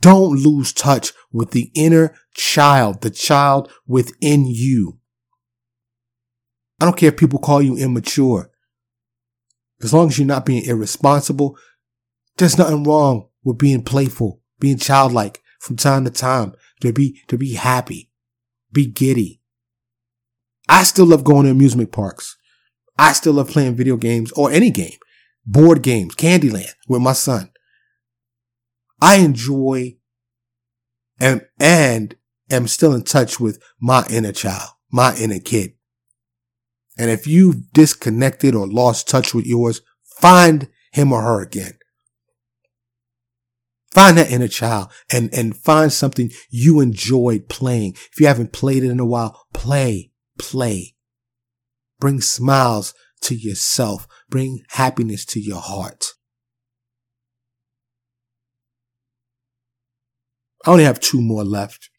[0.01, 4.99] Don't lose touch with the inner child, the child within you.
[6.79, 8.49] I don't care if people call you immature.
[9.81, 11.57] As long as you're not being irresponsible,
[12.37, 17.37] there's nothing wrong with being playful, being childlike from time to time, to be, to
[17.37, 18.09] be happy,
[18.71, 19.41] be giddy.
[20.67, 22.37] I still love going to amusement parks.
[22.97, 24.97] I still love playing video games or any game,
[25.45, 27.51] board games, Candyland with my son.
[29.01, 29.97] I enjoy
[31.19, 32.15] and, and
[32.51, 35.73] am still in touch with my inner child, my inner kid.
[36.97, 41.78] And if you've disconnected or lost touch with yours, find him or her again.
[43.99, 47.95] Find that inner child and, and find something you enjoyed playing.
[48.13, 50.95] If you haven't played it in a while, play, play.
[51.99, 52.93] Bring smiles
[53.23, 54.07] to yourself.
[54.29, 56.13] Bring happiness to your heart.
[60.65, 61.89] I only have two more left.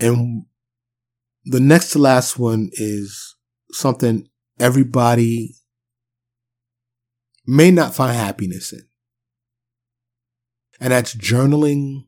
[0.00, 0.46] And
[1.44, 3.36] the next to last one is
[3.72, 5.56] something everybody
[7.46, 8.87] may not find happiness in.
[10.80, 12.06] And that's journaling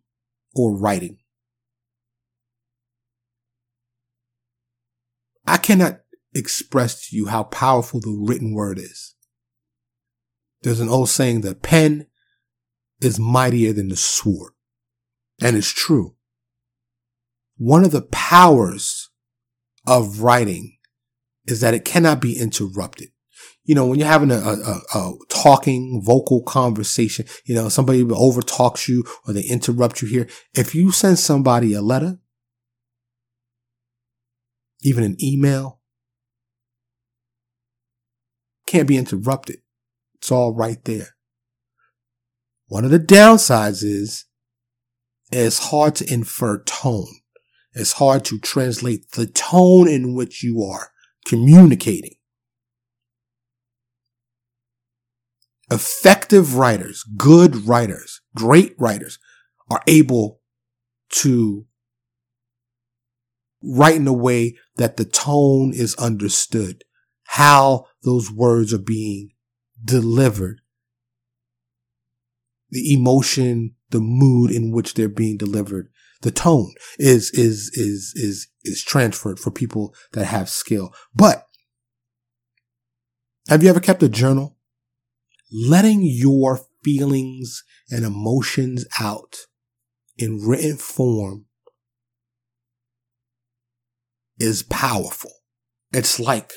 [0.55, 1.19] or writing.
[5.47, 6.01] I cannot
[6.35, 9.15] express to you how powerful the written word is.
[10.63, 12.07] There's an old saying, the pen
[13.01, 14.53] is mightier than the sword.
[15.41, 16.15] And it's true.
[17.57, 19.11] One of the powers
[19.87, 20.77] of writing
[21.47, 23.09] is that it cannot be interrupted.
[23.65, 28.41] You know, when you're having a, a, a talking vocal conversation, you know, somebody over
[28.41, 30.29] talks you or they interrupt you here.
[30.55, 32.19] If you send somebody a letter,
[34.83, 35.81] even an email,
[38.67, 39.59] can't be interrupted.
[40.15, 41.17] It's all right there.
[42.67, 44.27] One of the downsides is
[45.33, 47.21] it's hard to infer tone.
[47.73, 50.91] It's hard to translate the tone in which you are
[51.27, 52.15] communicating.
[55.71, 59.19] Effective writers, good writers, great writers
[59.71, 60.41] are able
[61.11, 61.67] to
[63.63, 66.83] write in a way that the tone is understood,
[67.27, 69.31] how those words are being
[69.85, 70.61] delivered
[72.71, 75.91] the emotion, the mood in which they're being delivered,
[76.23, 80.95] the tone is, is, is, is, is transferred for people that have skill.
[81.15, 81.47] But
[83.49, 84.57] have you ever kept a journal?
[85.53, 89.37] Letting your feelings and emotions out
[90.17, 91.47] in written form
[94.39, 95.33] is powerful.
[95.93, 96.53] It's like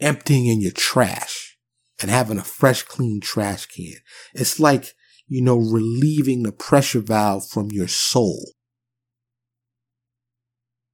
[0.00, 1.56] emptying in your trash
[2.00, 3.94] and having a fresh, clean trash can.
[4.34, 4.94] It's like,
[5.28, 8.52] you know, relieving the pressure valve from your soul.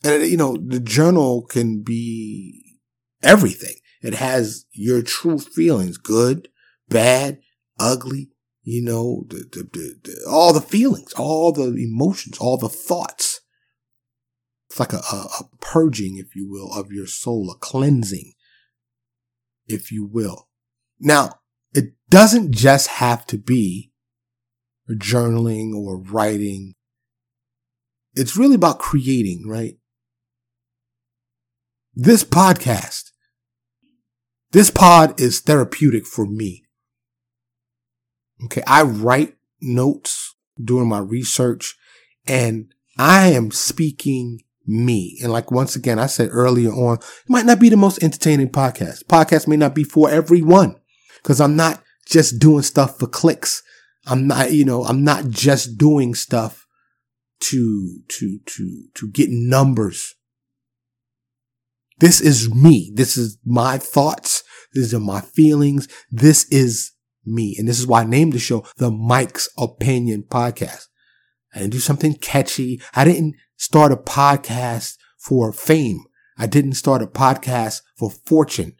[0.05, 2.79] And, you know, the journal can be
[3.23, 3.77] everything.
[4.03, 6.49] It has your true feelings, good,
[6.89, 7.41] bad,
[7.79, 8.31] ugly,
[8.63, 13.41] you know, the, the, the, all the feelings, all the emotions, all the thoughts.
[14.69, 18.35] It's like a, a, a purging, if you will, of your soul, a cleansing,
[19.67, 20.49] if you will.
[21.01, 21.41] Now,
[21.73, 23.93] it doesn't just have to be
[24.91, 26.75] journaling or writing.
[28.15, 29.79] It's really about creating, right?
[31.95, 33.08] This podcast,
[34.53, 36.65] this pod is therapeutic for me.
[38.45, 38.63] Okay.
[38.67, 41.77] I write notes during my research
[42.27, 45.19] and I am speaking me.
[45.23, 48.51] And like once again, I said earlier on, it might not be the most entertaining
[48.51, 49.05] podcast.
[49.05, 50.77] Podcast may not be for everyone.
[51.23, 53.63] Cause I'm not just doing stuff for clicks.
[54.07, 56.67] I'm not, you know, I'm not just doing stuff
[57.41, 60.15] to, to, to, to get numbers.
[61.99, 62.93] This is me.
[62.95, 64.45] This is my thoughts.
[64.73, 65.89] These are my feelings.
[66.11, 66.93] This is
[67.25, 67.57] me.
[67.59, 70.87] And this is why I named the show the Mike's Opinion Podcast.
[71.55, 72.81] I didn't do something catchy.
[72.95, 76.05] I didn't start a podcast for fame.
[76.37, 78.77] I didn't start a podcast for fortune.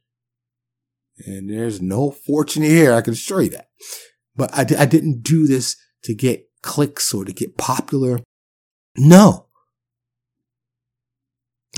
[1.27, 2.93] And there's no fortune here.
[2.95, 3.69] I can assure you that.
[4.37, 8.21] But I, I didn't do this to get clicks or to get popular.
[8.97, 9.48] No.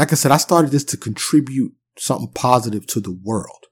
[0.01, 3.67] Like I said, I started this to contribute something positive to the world.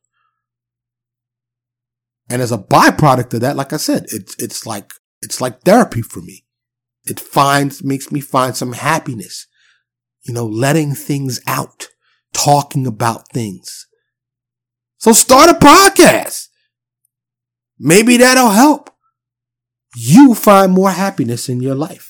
[2.29, 6.03] And as a byproduct of that, like I said, it's, it's like, it's like therapy
[6.03, 6.45] for me.
[7.07, 9.47] It finds, makes me find some happiness,
[10.21, 11.89] you know, letting things out,
[12.35, 13.87] talking about things.
[14.99, 16.49] So start a podcast.
[17.79, 18.91] Maybe that'll help
[19.97, 22.08] you find more happiness in your life.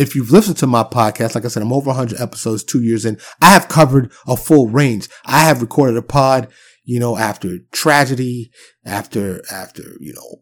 [0.00, 3.04] If you've listened to my podcast, like I said, I'm over 100 episodes, two years
[3.04, 3.18] in.
[3.42, 5.10] I have covered a full range.
[5.26, 6.48] I have recorded a pod,
[6.84, 8.50] you know, after tragedy,
[8.82, 10.40] after, after, you know,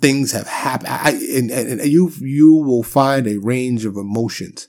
[0.00, 0.88] things have happened.
[0.88, 4.66] I, and, and, and you, you will find a range of emotions.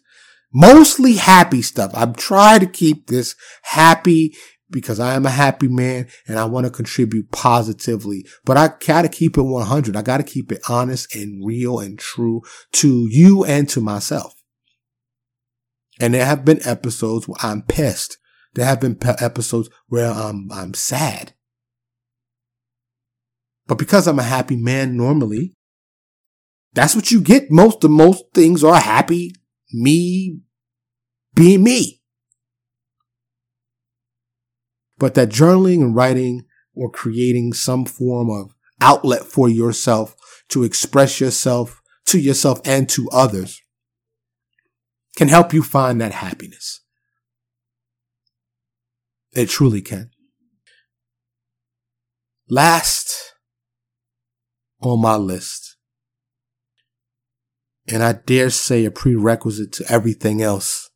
[0.54, 1.90] Mostly happy stuff.
[1.96, 4.36] I'm trying to keep this happy
[4.72, 8.26] because I am a happy man and I want to contribute positively.
[8.46, 9.96] But I gotta keep it 100.
[9.96, 12.42] I gotta keep it honest and real and true
[12.74, 14.34] to you and to myself.
[16.00, 18.18] And there have been episodes where I'm pissed.
[18.54, 21.34] There have been pe- episodes where I'm, I'm sad.
[23.68, 25.54] But because I'm a happy man normally,
[26.74, 27.52] that's what you get.
[27.52, 29.34] Most of most things are happy,
[29.72, 30.40] me
[31.36, 31.99] being me.
[35.00, 36.46] But that journaling and writing
[36.76, 40.16] or creating some form of outlet for yourself
[40.50, 43.62] to express yourself to yourself and to others
[45.16, 46.82] can help you find that happiness.
[49.34, 50.10] It truly can.
[52.50, 53.36] Last
[54.82, 55.76] on my list,
[57.88, 60.89] and I dare say a prerequisite to everything else,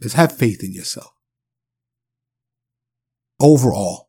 [0.00, 1.12] is have faith in yourself.
[3.40, 4.08] Overall,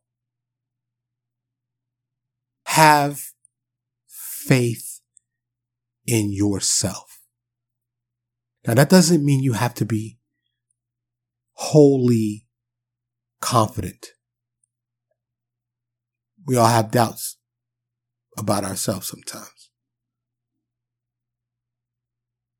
[2.65, 3.21] have
[4.07, 5.01] faith
[6.05, 7.19] in yourself.
[8.65, 10.19] Now that doesn't mean you have to be
[11.53, 12.45] wholly
[13.39, 14.07] confident.
[16.45, 17.37] We all have doubts
[18.37, 19.69] about ourselves sometimes.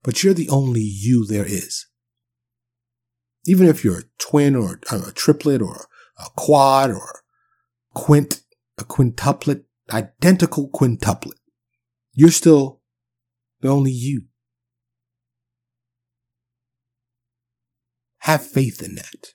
[0.04, 1.86] But you're the only you there is.
[3.46, 5.88] Even if you're a twin or a triplet or
[6.18, 7.24] a quad or
[7.96, 8.42] a quint,
[8.78, 11.38] a quintuplet, identical quintuplet,
[12.14, 12.82] you're still
[13.62, 14.26] the only you.
[18.20, 19.34] Have faith in that.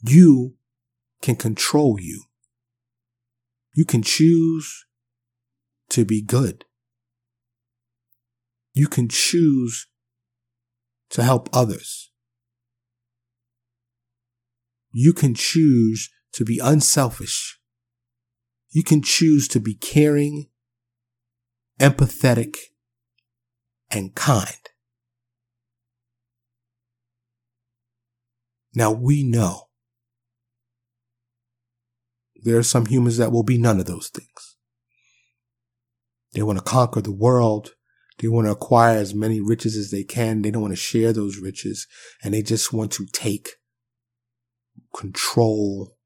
[0.00, 0.56] You
[1.20, 2.24] can control you.
[3.74, 4.86] You can choose
[5.90, 6.64] to be good.
[8.74, 9.86] You can choose
[11.12, 12.10] to help others.
[14.92, 17.58] You can choose to be unselfish.
[18.70, 20.48] You can choose to be caring,
[21.78, 22.56] empathetic,
[23.90, 24.56] and kind.
[28.74, 29.68] Now we know
[32.34, 34.56] there are some humans that will be none of those things.
[36.32, 37.74] They want to conquer the world.
[38.18, 40.42] They want to acquire as many riches as they can.
[40.42, 41.86] They don't want to share those riches
[42.22, 43.50] and they just want to take
[44.94, 45.96] control,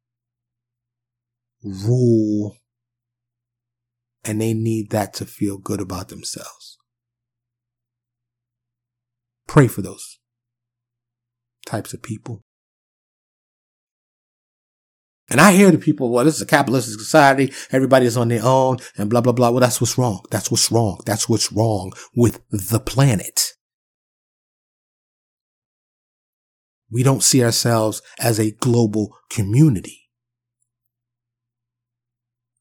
[1.62, 2.56] rule,
[4.24, 6.78] and they need that to feel good about themselves.
[9.46, 10.18] Pray for those
[11.64, 12.45] types of people.
[15.28, 17.52] And I hear the people, well, this is a capitalistic society.
[17.72, 19.50] Everybody is on their own and blah, blah, blah.
[19.50, 20.24] Well, that's what's wrong.
[20.30, 21.00] That's what's wrong.
[21.04, 23.54] That's what's wrong with the planet.
[26.90, 30.02] We don't see ourselves as a global community.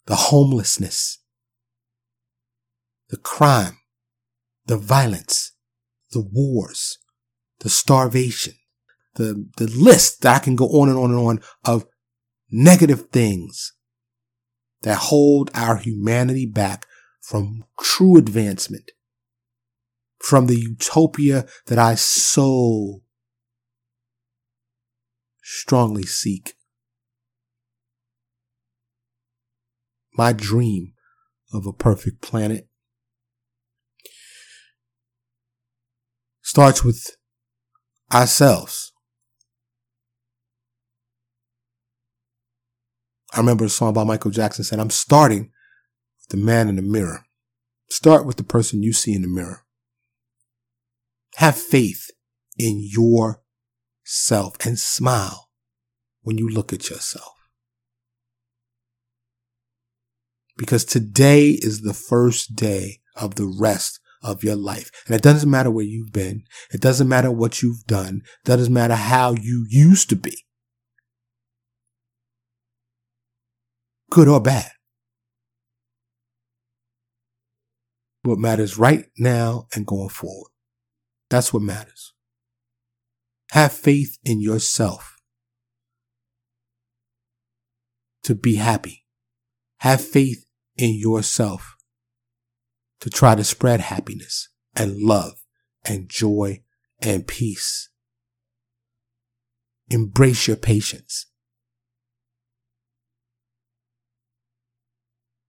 [0.07, 1.19] The homelessness,
[3.09, 3.77] the crime,
[4.65, 5.53] the violence,
[6.11, 6.97] the wars,
[7.59, 8.53] the starvation,
[9.15, 11.85] the, the list that I can go on and on and on of
[12.51, 13.73] negative things
[14.81, 16.85] that hold our humanity back
[17.21, 18.91] from true advancement,
[20.19, 23.01] from the utopia that I so
[25.41, 26.53] strongly seek.
[30.17, 30.93] My dream
[31.51, 32.67] of a perfect planet
[36.41, 37.17] starts with
[38.13, 38.93] ourselves.
[43.35, 45.51] I remember a song by Michael Jackson said, I'm starting
[46.19, 47.25] with the man in the mirror.
[47.89, 49.65] Start with the person you see in the mirror.
[51.35, 52.09] Have faith
[52.57, 55.49] in yourself and smile
[56.21, 57.33] when you look at yourself.
[60.57, 64.89] Because today is the first day of the rest of your life.
[65.07, 66.45] And it doesn't matter where you've been.
[66.71, 68.21] It doesn't matter what you've done.
[68.45, 70.44] It doesn't matter how you used to be.
[74.09, 74.71] Good or bad.
[78.23, 80.49] What matters right now and going forward.
[81.29, 82.13] That's what matters.
[83.51, 85.17] Have faith in yourself
[88.23, 89.05] to be happy.
[89.79, 90.45] Have faith
[90.77, 91.75] in yourself
[93.01, 95.43] to try to spread happiness and love
[95.83, 96.63] and joy
[97.01, 97.89] and peace.
[99.89, 101.27] Embrace your patience.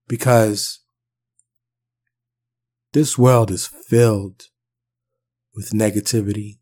[0.07, 0.79] Because
[2.93, 4.45] this world is filled
[5.53, 6.59] with negativity.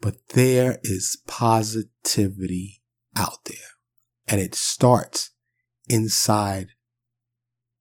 [0.00, 2.82] But there is positivity
[3.16, 3.56] out there
[4.26, 5.30] and it starts
[5.88, 6.68] inside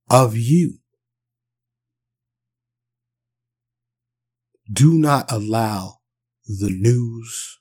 [0.09, 0.79] of you.
[4.71, 5.99] Do not allow
[6.45, 7.59] the news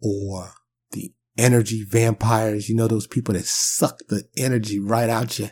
[0.00, 0.52] or
[0.90, 5.50] the energy vampires, you know, those people that suck the energy right out you.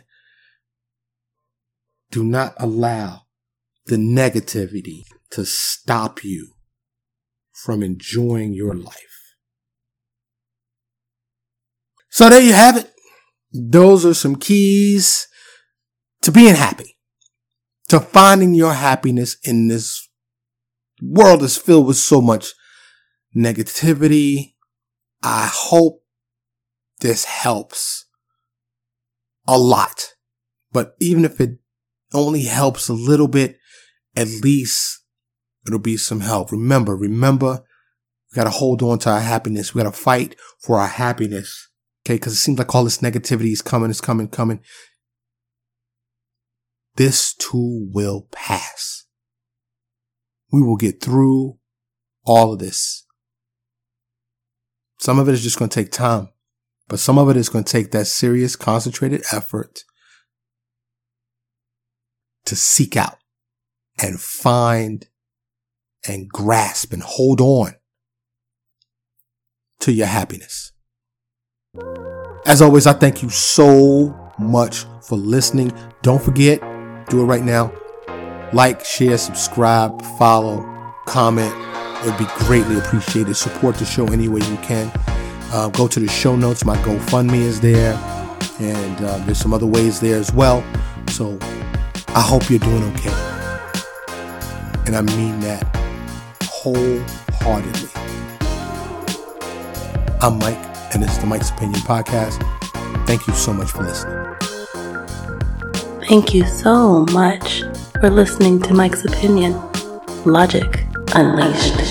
[2.11, 3.23] Do not allow
[3.85, 6.53] the negativity to stop you
[7.51, 9.35] from enjoying your life.
[12.09, 12.91] So there you have it.
[13.51, 15.27] Those are some keys
[16.21, 16.97] to being happy,
[17.89, 20.07] to finding your happiness in this
[21.01, 22.53] world is filled with so much
[23.35, 24.52] negativity.
[25.23, 26.03] I hope
[26.99, 28.05] this helps
[29.47, 30.13] a lot.
[30.71, 31.59] But even if it
[32.13, 33.57] only helps a little bit,
[34.15, 35.03] at least
[35.65, 36.51] it'll be some help.
[36.51, 37.63] Remember, remember,
[38.31, 39.73] we gotta hold on to our happiness.
[39.73, 41.69] We gotta fight for our happiness.
[42.05, 42.19] Okay.
[42.19, 44.59] Cause it seems like all this negativity is coming, is coming, coming.
[46.95, 49.05] This too will pass.
[50.51, 51.57] We will get through
[52.25, 53.05] all of this.
[55.03, 56.29] Some of it is just going to take time,
[56.87, 59.83] but some of it is going to take that serious, concentrated effort
[62.45, 63.17] to seek out
[64.01, 65.09] and find
[66.07, 67.73] and grasp and hold on
[69.81, 70.71] to your happiness.
[72.45, 75.73] As always, I thank you so much for listening.
[76.01, 76.61] Don't forget,
[77.09, 77.73] do it right now.
[78.53, 81.72] Like, share, subscribe, follow, comment.
[82.03, 83.33] It would be greatly appreciated.
[83.35, 84.91] Support the show any way you can.
[85.53, 86.65] Uh, go to the show notes.
[86.65, 87.93] My GoFundMe is there.
[88.59, 90.65] And uh, there's some other ways there as well.
[91.11, 91.37] So
[92.09, 93.13] I hope you're doing okay.
[94.85, 95.63] And I mean that
[96.43, 97.89] wholeheartedly.
[100.21, 100.57] I'm Mike,
[100.93, 102.41] and this is the Mike's Opinion Podcast.
[103.07, 104.35] Thank you so much for listening.
[106.09, 107.63] Thank you so much
[108.01, 109.53] for listening to Mike's Opinion.
[110.25, 110.85] Logic
[111.15, 111.82] Unleashed.